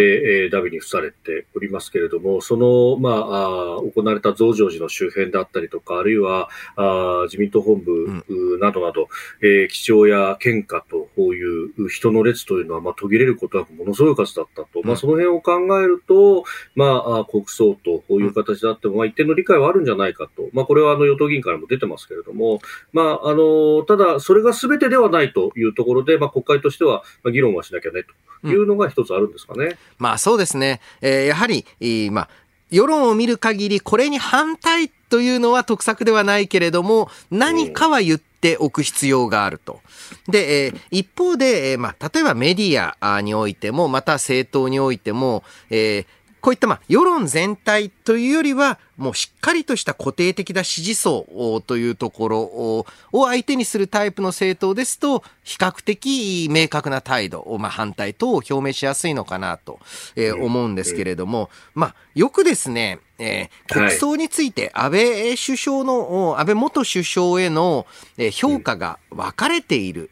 [0.48, 9.08] ー、ダビに付されておりますけれども、その、まあ、あ行われた増上寺の周辺だったりとか、あるいは、あ自民党本部などなど、
[9.40, 14.80] うん、えー、基調や献花という人の列というのは、まあ、途切れることなくものすごい数だったと。
[14.80, 20.50] うん、まあ、その辺を考えると、まあ、国葬という形であっても、まあ、一定の理解はあるんじゃないかと。
[20.52, 22.60] まあ、これはあの、与党議員からも出てますけれども、
[22.92, 28.04] まあ、あの、ただ、それが全てではないというところで、まあ、国会としては議論はしなきゃね
[28.42, 29.64] というのが一つあるんですかね。
[29.64, 30.80] うん、まあそうですね。
[31.00, 31.64] えー、やはり、
[32.10, 32.28] まあ、
[32.70, 39.80] 世論を見る限り、これに反対というのは得策ではないけれども、何かは言っておく必要があると。
[40.26, 46.06] で、えー、一方で、えー、まあ、例えばメディアにおいても、また政党においても、えー、
[46.42, 59.78] こういったまあ世論全体というよりは、もうしっかりとした固定的な支持層というところを相手にするタイプの政党ですと、比較的明確な態度を、まあ、反対等を表明しやすいのかなと、
[60.16, 67.86] えー、思うんですけれども、まあ、よくですね、えー、国葬について安倍首相の、安倍元首相への
[68.32, 70.10] 評価が分かれている。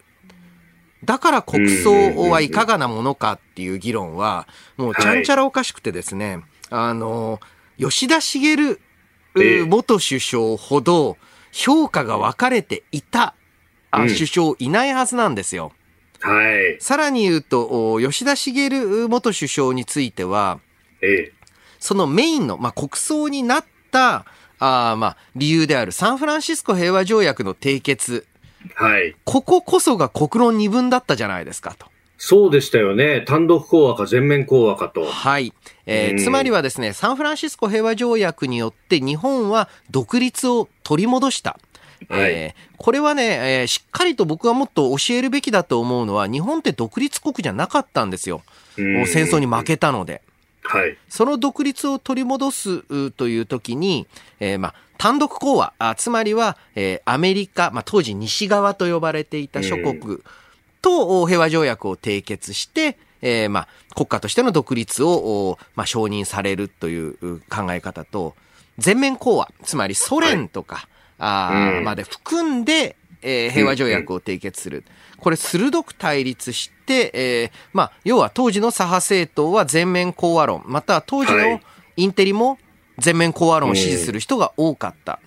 [1.05, 4.47] だから国葬はいかがなものかっていう議論は、
[4.77, 7.41] もうちゃんちゃらおかしくてですね、はい、あの、
[7.79, 8.79] 吉田茂
[9.67, 11.17] 元首相ほど
[11.53, 13.35] 評価が分かれていた、
[13.91, 15.73] あ首相いないはずなんですよ。
[16.21, 16.77] はい。
[16.81, 20.61] さらに言うと、吉田茂元首相については、
[21.01, 21.33] ええ、
[21.79, 24.27] そのメインの、まあ、国葬になった、
[24.59, 28.27] あまあ、理由であるサンフランシスコ平和条約の締結
[28.75, 29.15] はい。
[29.25, 31.87] こここそが国論二分だったじゃないですかと。
[32.23, 33.23] そうでしたよね。
[33.23, 35.07] 単独講和か全面講和かと。
[35.07, 35.55] はい。
[35.87, 41.59] えー、つまりはですね、サンフランシスコ平和条約によって日本は独立を取り戻した。
[42.09, 48.43] はい、えー、これはね、えー、しっかりと僕はもっと教えるべきだと思うのは、日本って独立国じゃなかったんですよ。
[48.77, 50.23] もう戦争に負けたので。
[50.63, 54.07] はい、その独立を取り戻すという時に、
[54.39, 60.19] えー、まあ、単独講和、あつまりは、えー、アメリカ、まあ、当時西側と呼ばれていた諸国
[60.83, 68.35] と平和条約を締結して、えー、まあ、国家としての独立を、まあ、承認されるという考え方と、
[68.77, 70.87] 全面講和、つまりソ連とか、
[71.19, 74.85] はい、あまで含んで、えー、平和条約を締結する。
[75.17, 81.59] これ鋭く対立して、えー、まあ、要は当時の左派政党は全面講和論、または当時の
[81.97, 82.59] インテリも
[83.01, 85.19] 全面講和論を支持する人が多かった。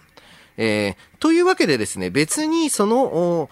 [0.57, 3.49] えー、というわけでですね、別にその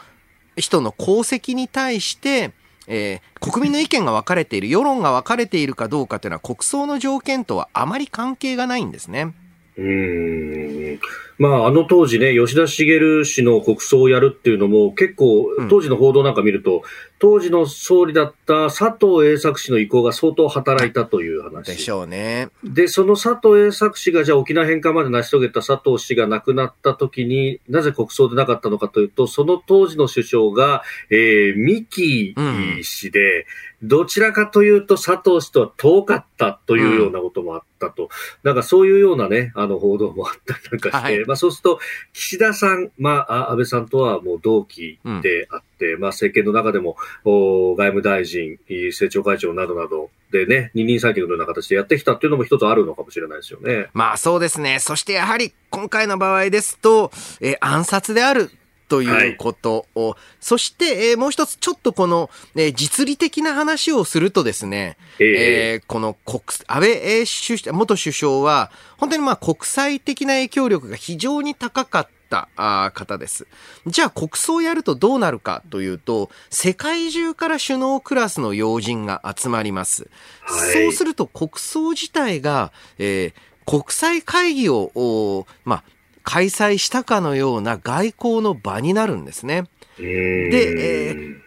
[0.55, 2.51] 人の功績に対して、
[2.87, 9.33] えー、国民の意見が分かれている、世論が分かれているかどうかというのは国葬の条件とはあまり関係がないんですね。
[9.77, 10.99] うん
[11.39, 16.81] まあ、あの当時ね、吉田茂氏の国葬をやるっていうのも、結構、当時の報道なんか見ると、うん、
[17.21, 21.67] 当時の総理だった佐藤栄作氏の意向が相当働いたという話。
[21.67, 22.49] でしょうね。
[22.63, 32.33] で、その佐藤栄作氏が、じゃあ沖縄返還まで成し遂げた佐藤氏が亡くなった時になぜ国葬でなかったのかというと、その当時の首相が、えー、三木
[32.81, 33.45] 氏で、うん
[33.83, 38.03] どちらかというと佐藤氏とは遠かったというようなこともあったと。
[38.03, 38.09] うん、
[38.43, 41.79] なんかそういうようなね、あの報道もあったりなんかして、はい、まあそうすると、
[42.13, 45.61] 岸田さん、まあ安倍さんとはもう同期であって、うん、
[45.97, 53.89] まあ政権の中でもお外務大臣、政調会長などなどでね、二人三脚のような形でやってきたっていうのも一つあるのかもしれないですよね。
[53.93, 54.79] まあそうですね。
[54.79, 57.11] そしてやはり今回の場合ですと、
[57.41, 58.49] えー、暗殺である
[58.91, 72.20] ということを、はい、そして、えー、もう一つちょっとこの、えー、実利的な話をするとですね、えー、えー、この国、安倍首元首相は、本当にまあ国際的な影響力が非常に高かった。
[72.55, 73.47] あ方です。
[73.87, 80.09] じゃあ国葬やるとどうなるかというと、世界中から首脳クラスの要人が集まります。
[80.41, 83.33] はい、そうすると国葬自体が、えー、
[83.65, 85.83] 国際会議を、まあ、
[86.23, 89.65] 開催したかのような外交の場になるんですね。
[89.97, 91.37] で、えー、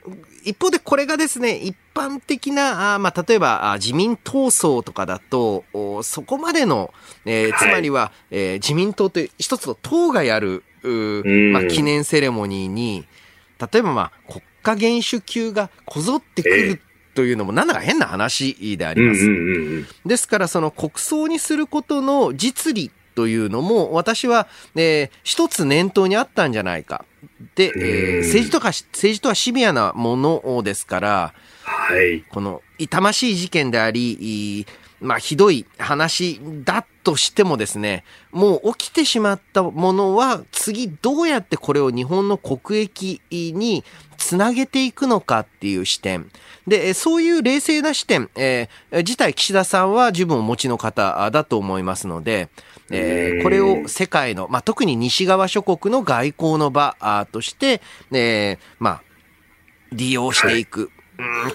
[0.45, 6.93] 一方でこれがですね、一般的な、あまあ、例えばあ自民党層とかだと、おそこまでの、
[7.25, 10.63] えーつまりは、えー自民党という一つの党がやる、
[11.53, 13.05] まあ、記念セレモニーに、
[13.73, 16.81] 例えば、まあ、国家元首級がこぞってくえる
[17.15, 19.87] というのも、なんだか変な話であります。
[20.05, 27.05] ですから、その国葬にすることの実利というのも、私は、えー一つ念頭にあったんじゃないか。
[27.55, 32.23] で、えーうん政治とか、政治とはシビアなものですから、はい。
[32.29, 34.67] この痛ましい事件であり、
[35.01, 38.03] まあ、ひどい話だとしてもですね、
[38.33, 43.85] もう起きてしまったものは、次どうやってこれを日本の国益に
[44.17, 46.31] つなげていくのかっていう視点。
[46.67, 52.49] で、えーそういう冷静な視点、えー自体岸田さんは十分お持ちの方だと思いますので、
[52.91, 59.03] えーこれを世界の、まあ、特に西側諸国の外交の場あとして、えーまあ、
[59.93, 60.81] 利用していく。
[60.81, 60.95] うん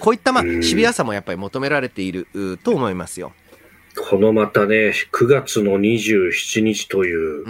[0.00, 3.34] こういった、まあ、シビアさもやっぱり求められているうと思いますよ。
[4.08, 7.44] このまたね、9月の27日という、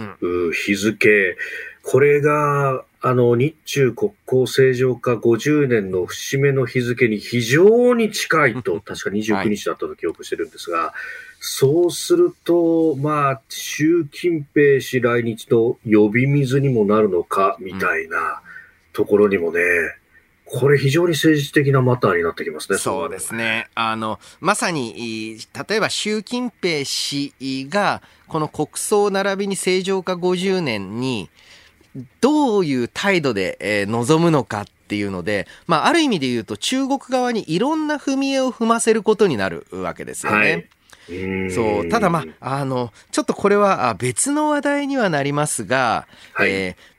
[0.49, 1.37] う日付、
[1.81, 10.93] これが、あの、日中国交正常化50年の節目の日付に非常に近いと、確か29日だったと記憶してるんですが、
[11.39, 18.41] そうすると、まあ、習近平氏来日の呼び水にもなるのか、みたいな
[18.93, 19.61] ところにもね、
[20.53, 22.77] これ非常に政治的なマターになってきますね。
[22.77, 23.67] そうですね。
[23.73, 25.37] あの、まさに、い
[25.69, 27.33] 例えば習近平氏
[27.69, 31.29] が、この国葬並びに正常化50年に、
[32.19, 40.37] どういう態度で、えー臨むのかっていうので、まあ、ある意味で言うと中国側にいろんな踏み絵を踏ませることになるわけですよね。
[40.37, 40.69] はい。
[41.09, 41.89] うんそう。
[41.89, 46.90] ただまあ、あの、ちょっとこれはあ別の話題にはなりますが、はいえー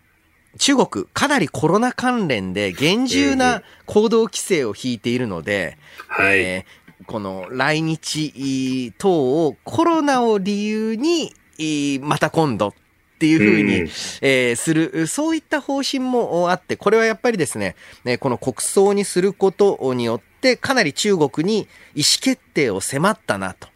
[0.58, 5.78] 中国、かなりコロナ関連で厳重な行動規制を引いているので、
[6.08, 6.38] はい。
[6.40, 9.10] えーこの来日等
[9.44, 12.74] をコロナを理由に、えーまた今度っ
[13.18, 13.88] ていうふうに、うん
[14.20, 23.68] えーする、そういった方針もあって、これはやっぱりですね、ねこの国葬にすることによって、かなり中国に意思決定を迫ったなと。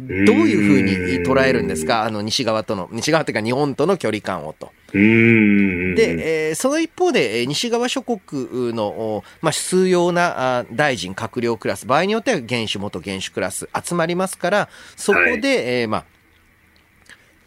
[0.00, 2.02] どういうふうに捉えるんですか？
[2.02, 4.72] あの、西側との、西側というか日本との距離感をと。
[4.92, 15.40] で、えーその一方で、えー西側諸国の、おまあ、数要なあ大臣、閣僚クラス、場合によっては元首、元元首クラス集まりますから、そこで、はい。
[15.40, 16.04] えーまあ、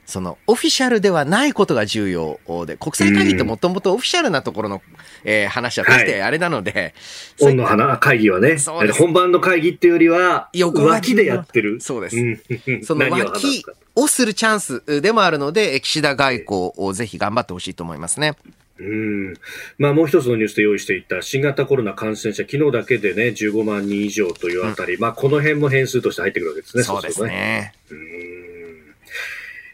[0.05, 4.81] その、オフィシャルではないことが重要で、国際会議ってもともとオフィシャルなところの、
[5.23, 6.93] えー話は決してあれなので、
[7.37, 8.57] そうい本の花会議はね
[8.97, 11.81] 本番の会議っていうよりは、脇でやってる。
[11.81, 12.39] そうですん
[12.83, 18.35] その 脇かをするチャンスでもあるので、えー岸田外交をぜひ頑張ってほしいと思いますね。
[18.79, 19.33] うん。
[19.77, 26.83] まあもう一つのニュースで用意していた新型コロナ感染者、昨日だけでね、15万人以上というあたり、まあこの辺も変数として入ってくるわけですね。
[26.83, 27.73] そうでするとね。
[27.89, 28.44] ね。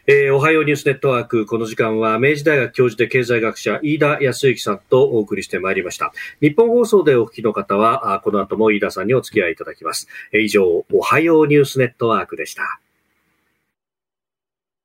[0.08, 6.12] えーおはようニュースネットワーク、この時間は明治大学教授で経済学者、飯田康之さんとお送りしてまいりました。
[6.40, 10.08] 日本放送でお聞きの方は、この後も飯田さんにお付き合いいただきます。
[10.32, 12.80] えー以上、おはようニュースネットワークでした。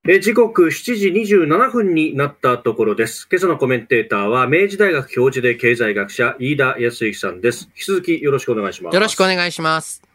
[0.08, 3.28] え時刻7時27分になったところです。
[3.30, 7.70] 今朝のコメンテーターは、明治大学教授で経済学者、飯田康之さんです。
[7.76, 8.94] 引き続きよろしくお願いします。
[8.94, 10.07] よろしくお願いします。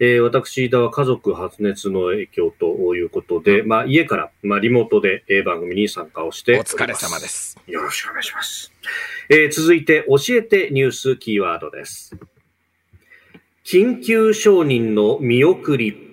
[0.00, 6.76] えー私、飯田は家族発熱の影響ということで、まあ、家から、まあ、リモートで、えー番組に参加をしております。
[6.76, 7.58] お疲れ様です。
[7.66, 8.72] よろしくお願いします。
[9.28, 12.16] えー続いて、教えてニュースキーワードです。
[13.64, 16.08] 緊急承認の見送り。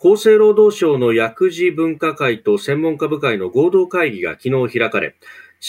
[0.00, 5.14] 厚生労働省の薬事分科会と専門家部会の合同会議が昨日開かれ、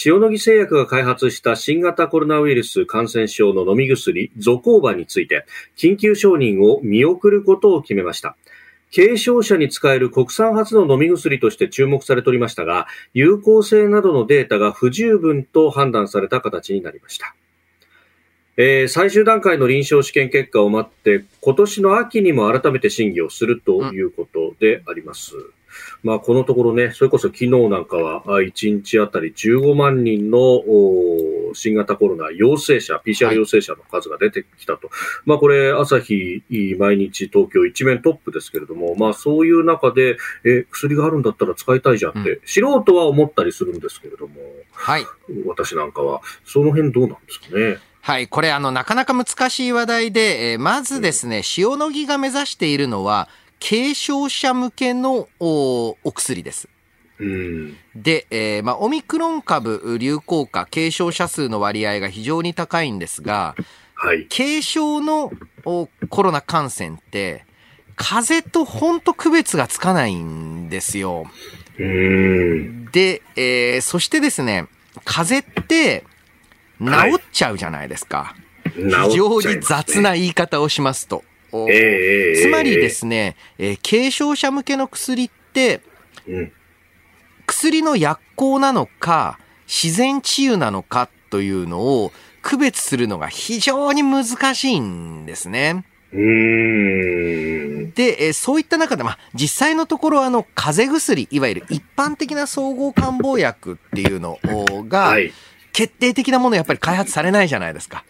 [0.04, 5.44] 塩野義製薬が開発した新型コロナウイルス感染症の飲み薬、ゾコーバについて、
[5.76, 8.36] 緊急承認を見送ることを決めました。
[8.94, 17.34] 軽症者に使える国産初の飲み薬として注目されておりましたが、有効性などのデータが不十分と判断された形になりました。
[18.56, 25.34] えー最終段階の臨床試験結果を待って、今年の秋にも改めて審議をするということであります。
[26.02, 34.90] まあ、このところね、それこそ昨日なんかは、あ1日あたり15万人のお新型コロナ陽性者、PCR 陽性者の数が出てきたと。
[35.24, 36.42] まあ、これ、朝日、
[36.78, 44.34] 毎日東京一面トップですけれども、まあ、そういう中で、え、薬があるんだったら使いたいじゃんって、素人は思ったりするんですけれども、
[44.72, 45.04] はい。
[45.46, 47.78] 私なんかは、その辺どうなんですかね？
[48.00, 48.26] はい。
[48.26, 53.28] これ、あの、なかなか難しい話題で、えーまずですね、塩野義が目指しているのは、
[53.62, 56.68] 軽症者向けのおお薬です。
[57.20, 57.76] うん。
[57.94, 63.54] で、えーまあ、オミクロン株流行下、軽症者数の割合が非常に高いんですが、
[63.94, 64.26] はい。
[64.26, 65.30] 軽症の
[65.64, 67.46] おコロナ感染って、
[67.94, 71.26] 風邪とほんと区別がつかないんですよ。
[71.78, 72.84] うーん。
[72.86, 74.66] で、えーそしてですね、
[75.04, 76.04] 風邪って
[76.80, 76.86] 治
[77.16, 78.34] っちゃうじゃないですか。
[78.74, 81.22] 非常に雑な言い方をしますと。
[81.52, 85.80] おえつまりですね、えー軽症者向けの薬って、
[86.26, 86.52] うん。
[87.46, 95.84] 薬の薬効なのか、自然治癒なのかというのを区別するのが非常に難しいんですね。
[97.94, 105.32] で、えーそういった中で、まあ、実際のところ、あの、風邪薬、いわゆる一般的な総合漢方薬っていうのおが、はい。
[105.72, 108.04] 決定的なものやっぱり開発されないじゃないですか。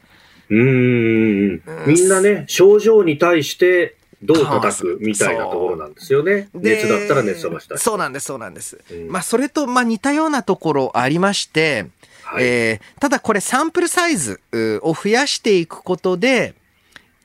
[0.53, 1.63] うーん。
[1.87, 6.49] みんなね、症状に対してどう叩くみたいなところなんですよね。
[6.55, 7.79] で熱だったら熱冷ましたい。
[7.79, 8.79] そうなんです、そうなんです。
[8.91, 11.87] うんまあ、それと、まあ、似たようなところありまして、
[12.25, 16.55] はいえーただこれサンプルサイズうを増やしていくことで、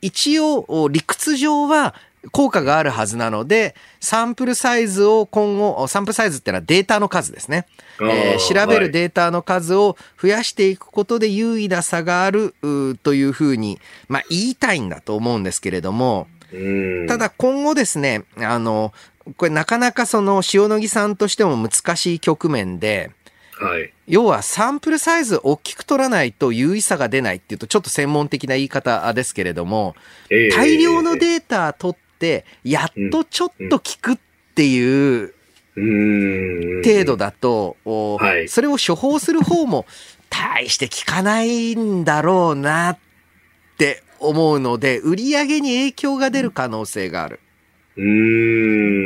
[0.02, 1.94] 一応お理屈上は
[2.32, 7.66] 効果があるはずなので、サンプルサイズを今後、おサンプルサイズってのはデータの数ですね。
[8.02, 18.94] えー調べるデータの数を増やしていくことで有意な差があるうというふうに、まあ、言いたいんだと思うんですけれども、うんただ今後ですね、あの、
[19.36, 23.12] これなかなかその塩野義さんとしても難しい局面で、
[23.60, 23.92] はい。
[24.08, 29.96] 要はサンプルサイズ大きく取らないと有意差が出ないっていうとちょっと専門的な言い方ですけれども、
[30.30, 32.07] ええ大量のデータ取って、
[32.64, 34.18] やっとちょっと効くっ
[34.56, 35.34] ていう
[36.84, 37.78] 程度だと、
[38.50, 39.86] それを処方する方も
[40.30, 42.98] 大して効かないんだろうなっ
[43.78, 47.40] て思うので、売り上げに影響が出る可能性がある。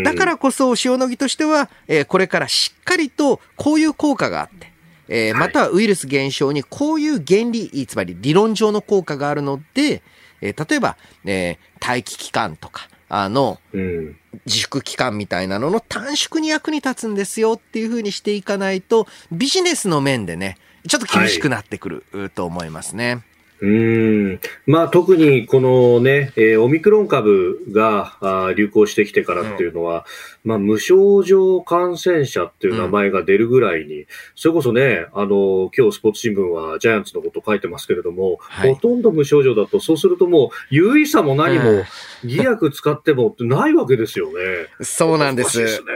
[0.03, 4.71] だからこそ塩野義としては、えーこれからしっかりとこういう効果があって、
[5.07, 10.01] えーまたはウイルス減少にこういう原理、つまり理論上の効果があるので、
[10.41, 14.15] えー例えば、えー待機期間とか、あの、うん。
[14.45, 20.57] 自粛期間みたいなのの短縮に役に立つんですよっていう風にしていかないと、ビジネスの面でね、
[20.87, 23.21] ちょっと厳しくなってくる、うと思いますね。
[23.61, 24.39] うーん。
[24.65, 30.05] まあ特にこのね、えーオミクロン株があー流行してきてからっていうのは、
[30.43, 41.83] まあ無症状感染者っていう名前が出るぐらいに、それこそね、あの、今日スポーツ新聞はジャイアンツのこと書いてますけれども、はいほとんど無症状だと、そうするともう有意差も何うんも、
[42.25, 44.33] 偽薬使ってもってないわけですよね。
[44.81, 45.81] そうなんで難しいですす。
[45.81, 45.87] ね。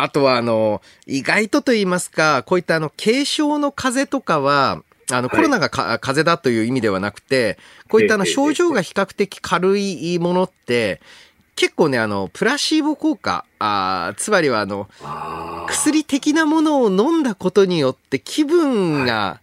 [0.00, 5.36] あとは、あの、意外とと言いますか、こういったあの、軽症の風邪とかは、あの、はい。
[5.36, 11.00] コロナがか風邪だという意味ではなくて、こういったあの、ええ症状が比較的軽いものって、
[11.56, 14.88] 結構ね、あの、プラシーボ効果、あーつまりはあの、
[15.68, 19.40] 薬的なものを飲んだことによって気分が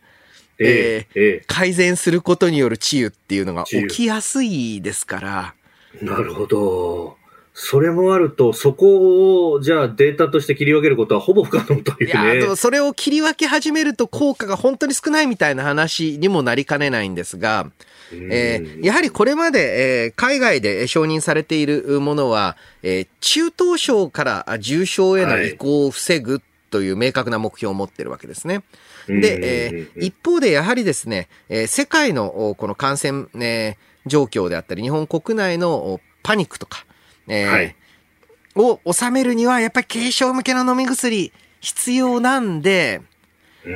[0.59, 5.53] えええ改善することによる治癒っていうのが起きやすいですから、
[6.01, 7.14] えなるほど。
[7.57, 12.39] それもあると、そこを、じゃあデータとして切り分けることはほぼ不可能といいうや、ね。
[12.41, 17.71] でもそれを切り分け始めると効果が本当に少ないみたいな話にもなりかねないんですが、
[18.11, 26.41] えーやはりこれまで、えー海外で承認されているものは、えー中等症からあ重症への移行を防ぐ
[26.71, 28.63] という明確な目標を持ってるわけですね。
[29.07, 36.85] で、えー一方でやはりですね、えー世界のおこの感染、えー状況であったり、日本国内のおパニックとか、
[37.27, 37.75] えーはい
[38.57, 43.01] を収めるには、やっぱり軽症向けの飲み薬必要なんで、
[43.63, 43.69] こ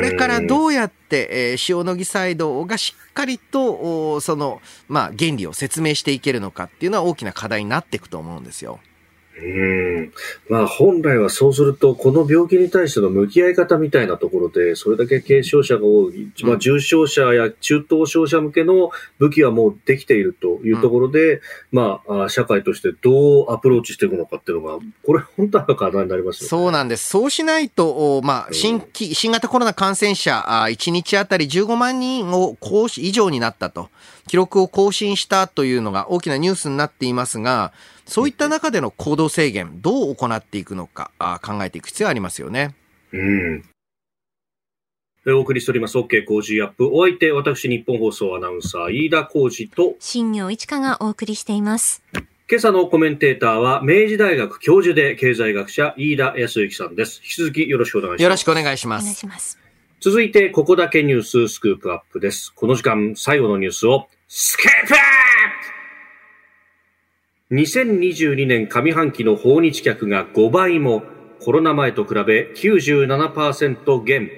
[0.00, 8.80] れからうどうやって、えー塩野義サイドがしっかりと、おその、まあ、原理を説明していけるのかっていうのは大きな課題になっていくと思うんですよ。
[9.40, 10.12] うん。
[10.48, 26.48] まあ本来はそうすると、この病気に対しての向き合い方みたいなところで、それだけ軽症者が多い、まあ、重症者や中等症者向けの武器はもうできているというところで、まあ、あ社会としてどうアプローチしていくのかっていうのが、これ本当は課題になりますよね。
[26.48, 27.08] そうなんです。
[27.08, 28.54] そうしないと、おまあ、うん。
[28.54, 32.56] 新規、新型コロナ感染者、あ1日あたり15万人を
[32.98, 33.88] 以上になったと、
[34.28, 37.72] 記録を更新したというのが大きなニュースになっていますが、
[38.06, 42.74] そういった中での行動制限、どう行っていくのか、あ考えていく必要がありますよね。
[43.12, 43.64] うん。
[45.24, 46.88] えお送りしております、OK 工事アップ。
[46.92, 52.02] お相手、私、日本放送アナウンサー、飯田浩二と、新業一華がお送りしています。
[52.50, 57.20] 今朝のコメンテーターは、明治大学教授で経済学者、飯田康之さんです。
[57.22, 58.22] 引き続きよろしくお願いします。
[58.24, 59.14] よろしくお願いしお願います。
[59.14, 59.58] します。
[60.00, 62.52] 続いて、ここだけニューススクープアップです。
[62.52, 65.02] この時間、最後のニュースを、スクープアップ
[67.52, 71.02] !2022 年上半期の訪日客が5倍も、
[71.38, 74.30] コロナ前と比べ97%減。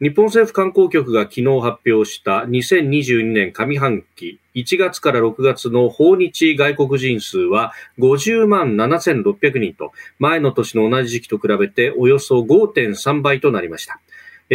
[0.00, 9.90] 日本政府観光局が昨日発表した2022年上半期1月から6月の訪日外国人数は50万7600人と
[10.20, 14.00] 前の年の同じ時期と比べておよそ5.3倍となりました。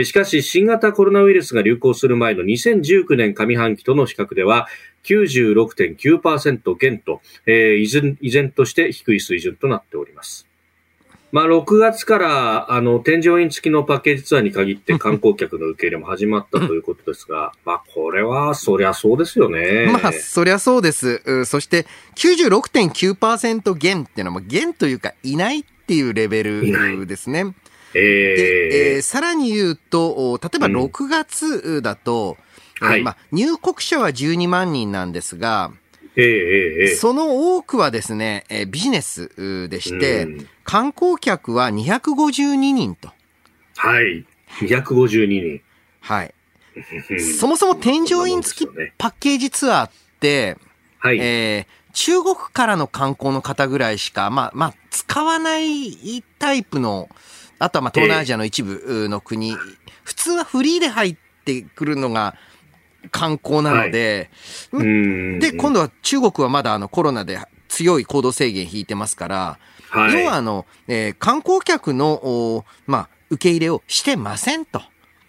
[0.05, 4.67] しかし新型コロナウイルスが流行する前の2019年上半期との比較では
[5.03, 10.47] 96.9%減と、えー、依然依然として低い水準となっております。
[11.33, 19.87] まあ、6月から、あの、添乗員付きのパッケージツアーに限って観光客の受け入れも始まったということですが、 まあ、これは、そりゃそうですよね。
[19.91, 21.23] まあ、そりゃそうです。
[21.45, 21.87] そして、
[22.17, 27.55] 96.9%減っていうのは、減というか、いないっていうレベルですね。
[27.95, 35.71] えー、で、えー、さらに言うと、例えば6月だと、うんはい、まあ、入国者は12万人なんですが、
[36.15, 40.27] ええその多くはですね、えビジネスでして、
[40.63, 43.09] 観光客は252人と。
[43.77, 44.25] はい。
[44.59, 45.61] 252人。
[46.01, 46.33] はい。
[47.39, 50.57] そもそも添乗員付きパッケージツアーって、
[50.99, 57.09] はい、えー、中国からの観光の方ぐらいしか、まあ、まあ、使わないタイプの、
[57.59, 59.57] あとはまあ東南アジアの一部の国、えー、
[60.03, 62.35] 普通はフリーで入ってくるのが、
[63.11, 64.29] 観光なので、
[64.71, 67.37] はい、で、今度は中国はまだあのコロナで
[67.67, 74.81] 強い行動制限引いてますから、はい、要はあの、えー、観光客の、まあ、受け入れをしてませんと、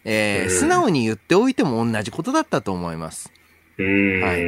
[0.04, 3.32] えー、素直に言っておいても同じことだったと思います。
[3.78, 4.20] うん。
[4.20, 4.44] はい。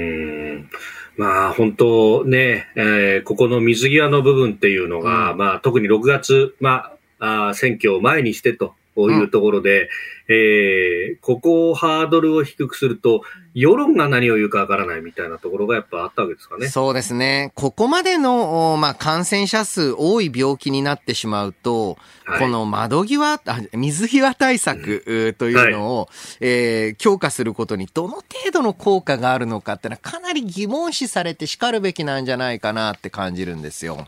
[1.17, 8.75] まあ本当ね、えー、ここの水際の部分っていうのが、うん、まあ特に6月、まあ、あ選挙を前にしてと
[9.13, 9.89] いうところで、うん、
[10.29, 13.23] えー、ここをハードルを低くすると、
[13.55, 16.69] 世論が何を言うかわからないみたいなところがやっぱあったわけですかね。
[16.69, 17.53] そうですね。
[17.55, 23.41] ここまでの、まあ、感染者数多い病気になってしまうと、はい、この窓際、
[23.73, 26.09] 水際対策というのを、はい、
[26.41, 34.07] えー、強化することにどの程度の効果があるのかってのはかなり疑問視されて叱るべきなんじゃないかなって感じるんですよ。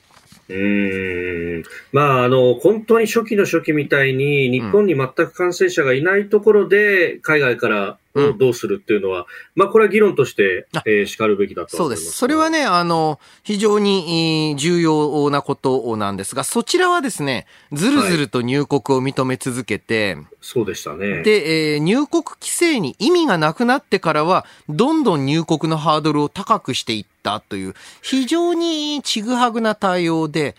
[0.48, 1.62] うん。
[1.92, 7.98] まあ、あの、本当に初期の初期みたいに、日本に全く感染者がいないところで、海外から
[8.38, 12.12] どうするっていうのは、うん、まあ、これは議論として、えー、叱るべきだとそうです。
[12.12, 21.22] それはね、あの、非常に重要なことなんですが、そちらはですね、ずるずると入国を認め続けて、はい、そうでしたね。
[21.22, 30.56] で、えー、入国規制に意味がなくなってからは、どんどん入国のハードルを高くしていったという、非常にちぐはぐな対応で、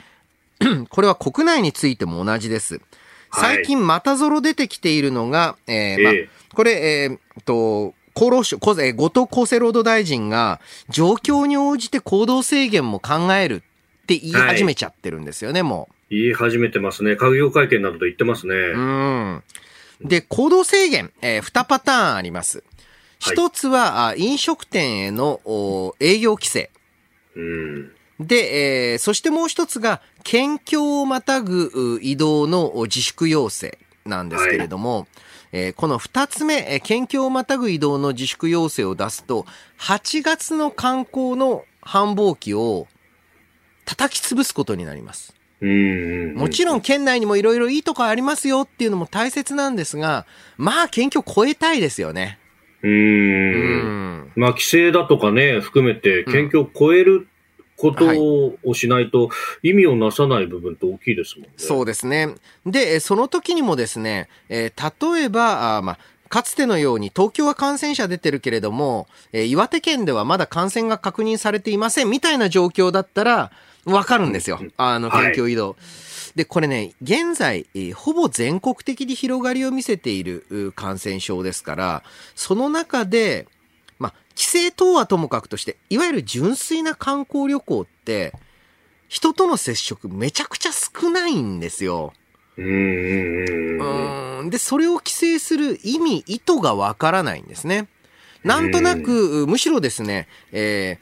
[0.90, 2.82] これは国内についても同じです。
[3.34, 6.14] 最近またぞろ出てきているのが、えー、まあ、
[6.56, 10.60] これ、えー、と、厚労省、後藤厚生労働大臣が、
[10.90, 15.96] 状況に応じて行動制限も考えるって言い始めちゃってるんですよね、はい、もう。
[16.10, 17.14] 言い始めてますね。
[17.14, 18.56] 閣業会見などで言ってますね。
[18.56, 19.44] うん。
[20.02, 22.64] で、行動制限、えー、2パターンあります。
[23.20, 25.42] 一つは、飲食店への
[26.00, 26.72] 営業規制。
[27.36, 35.08] うん、で、えー、そしてもう一つが、県境をまたぐ移動の自粛要請なんですけれども、はい
[35.52, 39.46] えー、この二つ目、えー、県境をまたぐ移動の自粛要請を出すと、
[39.80, 42.88] 8月の観光の繁忙期を
[43.86, 45.34] 叩き潰すことになります。
[45.62, 50.26] もちろん県内にもいろいろいいとこありますよっていうのも大切なんですが、
[50.58, 52.40] まあ県境超えたいですよね。
[52.82, 54.32] うん。
[54.36, 57.28] まあ規制だとかね、含めて県境を超える
[57.80, 58.06] こと
[58.70, 59.30] をしないと
[59.64, 61.54] 意味をなさない部分って大きいですもんね。
[61.58, 62.36] そうですね。
[62.66, 73.52] で、その時にもですね、えー、例えば、あまあ、かつてのように東京は感染者出てるけれども、えー、岩手県ではまだ感染が確認されていませんみたいな状況だったら、
[73.86, 74.60] わかるんですよ。
[74.76, 75.70] あの、県境移動。
[75.70, 75.76] はい
[76.36, 82.04] で、これね、現在、えー、ほぼ全国的に広がりを見せている感染症ですから、
[82.36, 83.48] その中で、
[84.08, 88.34] 規制等はともかくとして、いわゆる純粋な観光旅行って、
[89.10, 92.14] 人との接触めちゃくちゃ少ないんですよ。
[92.58, 97.88] うんで、それを規制する意味、意図がわからないんですね。
[98.44, 101.00] なんとなく、むしろですね、え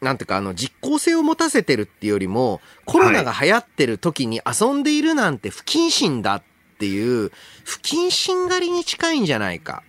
[0.00, 6.42] ー、なんていうか、あの、実効性を持たせてるっていうよりも、コロナが流行ってる時に遊んでいるなんて不謹慎だっ
[6.78, 7.32] ていう、
[7.64, 9.82] 不謹慎狩りに近いんじゃないか。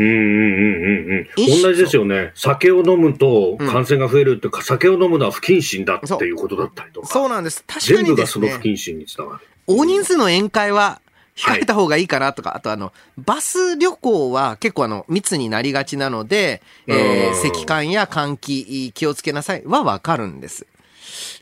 [0.00, 2.32] うんうんうんうん同じですよね。
[2.34, 7.06] 酒を飲むと感染が増えるっていうか、うん、酒を飲むのは不謹慎だっていうことだったりとか。
[7.06, 7.62] そうなんです。
[7.66, 9.40] 確かに、ね、全部がその不謹慎につながる。
[9.66, 11.00] 大人数の宴会は
[11.36, 20.66] 控えた方がいいかなとか、はい、あとあの、バス旅行は結構あの、密になりがちなので、えー、咳間や換気気をつけなさいはわかるんです。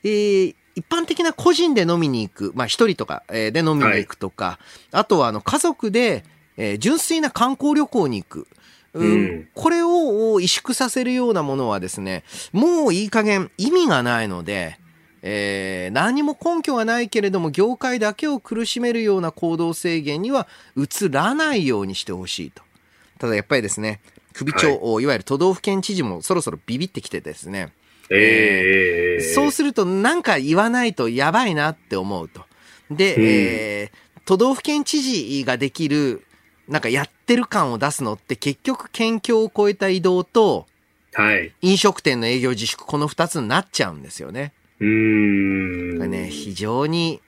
[0.02, 4.58] えー、一般的な個人で飲みに行く、まあ一人とかで飲みに行くとか、はい、
[4.92, 6.24] あとはあの家族で
[6.58, 8.46] えー純粋な観光旅行に行く。
[8.94, 14.78] ううんこれを萎縮させるようなものはですね、もういい加減意味がないので、
[15.22, 20.46] えー何も根拠がないけれども業界だけを苦しめるような行動制限には
[20.76, 22.62] 移らないようにしてほしいと。
[23.18, 24.00] ただやっぱりですね、
[24.32, 27.72] 首長、い、わゆる都道府県知事もそろそろビビってきてですね、
[28.10, 32.42] ええそうするとなんか言わないとやばいなって思うと。
[32.90, 36.22] で、うんえー都道府県知事ができる、
[36.68, 40.66] なんかやってる感を出すのって結局県境を越えた移動と
[41.14, 41.52] はい。
[41.62, 44.52] 飲食店の営業自粛この二つになっちゃうんですよね。
[44.78, 46.10] うーん。
[46.10, 47.20] ね、非常に、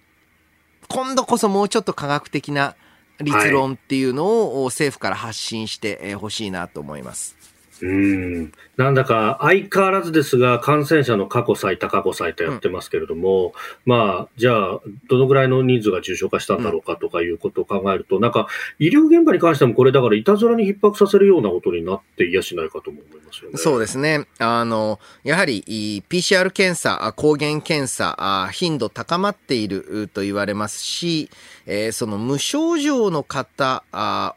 [0.88, 2.76] 今度こそもうちょっと科学的な
[3.20, 7.36] 立論っていうのを政府から発信してほしいなと思います。
[7.82, 8.52] うん。
[8.76, 13.52] なんだか相変わらずですが、感染者の過去最多、過去最多やってますけれども、
[13.84, 23.58] まあ、じゃあ、どのぐらいの人数が重症化したんだろうかとかいうことを考えると、なんか、医療現場に関してもこれだから、いたずらに逼迫させるようなことになっていやしないかとも思いますよね。
[23.58, 24.26] そうですね。
[24.38, 31.30] あの、やはりい PCR 検査、あ抗原検査、あ頻度高まっているうと言われますし、
[31.66, 33.84] えーその無症状の方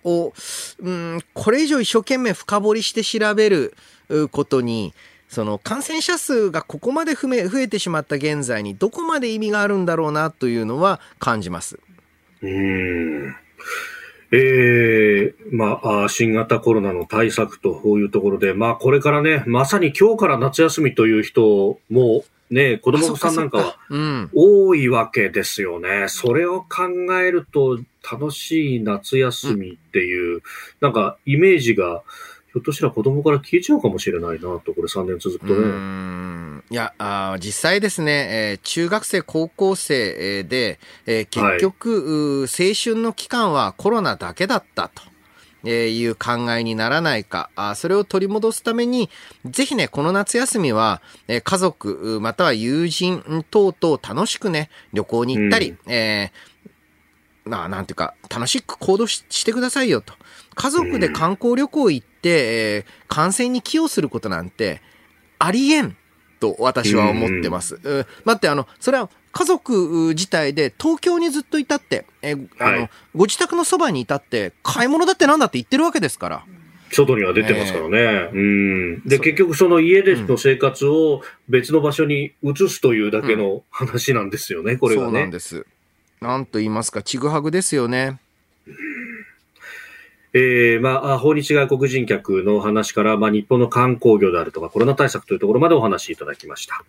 [0.04, 0.34] を、
[0.80, 3.74] うん、これ以上一生懸命深掘りして調べる
[4.32, 4.94] ことに、
[5.30, 11.80] その感染者数がここまで増えてしまった現在にどこまで意味があるんだろうなというのは感じます。
[12.42, 13.36] うん。
[14.32, 24.30] ええまあ、新型コロナの対策というところで、まあ、これからね、まさに今日から夏休みという人も、ね、子供さんなんかはうん。
[24.34, 26.06] 多いわけですよね。
[26.08, 26.88] それを考
[27.20, 27.80] えると、
[28.10, 30.42] 楽しい夏休みっていう、
[30.80, 32.04] なんか、イメージが、
[32.54, 35.68] ひょっとしたら子供から消えちゃうかもしれないなと、これ3年続くとね。
[35.68, 45.13] んいやあー実際ですね、えー中学生、高校生えーで、えー結局、うー青春の期間はコロナだけだったと。
[45.66, 47.50] えーいう考えにならないか。
[47.56, 49.10] あーそれを取り戻すために、
[49.46, 60.14] ぜひね、この夏休みは、えー家族、または友人等々楽しくね、旅行に行ったり、えーまあ、なんていうか、楽しく行動ししてくださいよと。
[60.56, 64.82] 家族で観光旅行行って、えー感染に寄与することなんて、
[65.40, 65.96] ありえん
[66.44, 67.80] と私は思ってます。
[67.82, 76.44] うん待って、あの、それは家族自体で東京にずっといたって、えーあの、はいご自宅のそばにいたって、買い物だってなんだって言ってるわけですから。
[76.92, 78.30] 外には出てますからね。
[78.34, 79.02] うん。
[79.08, 85.32] で、結局その家での生活を別の場所に移すというだけの話なんですよね、これがそうなんね。
[85.32, 85.66] です。
[86.20, 88.20] なんと言いますか、ちぐはぐですよね。
[90.34, 96.84] えー、まあ、訪日外国人客の話から、まあ、日本の観光業であるとか、コロナ対策というところまでお話しいただきました。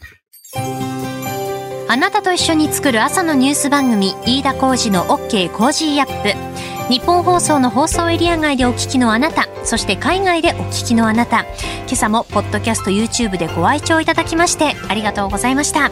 [1.87, 6.93] あなたと一緒に作る朝のニュース番組飯田浩二の OK コージーアップ。
[6.93, 11.43] 日本放送の放送エリア外でお聞きのあなたそして海外でお聞きのあなた。
[11.87, 15.91] 今朝もポッドキャスト YouTube でご愛聴いただきましてありがとうございました。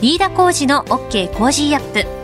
[0.00, 2.19] 飯田浩二の OK コージーアップ。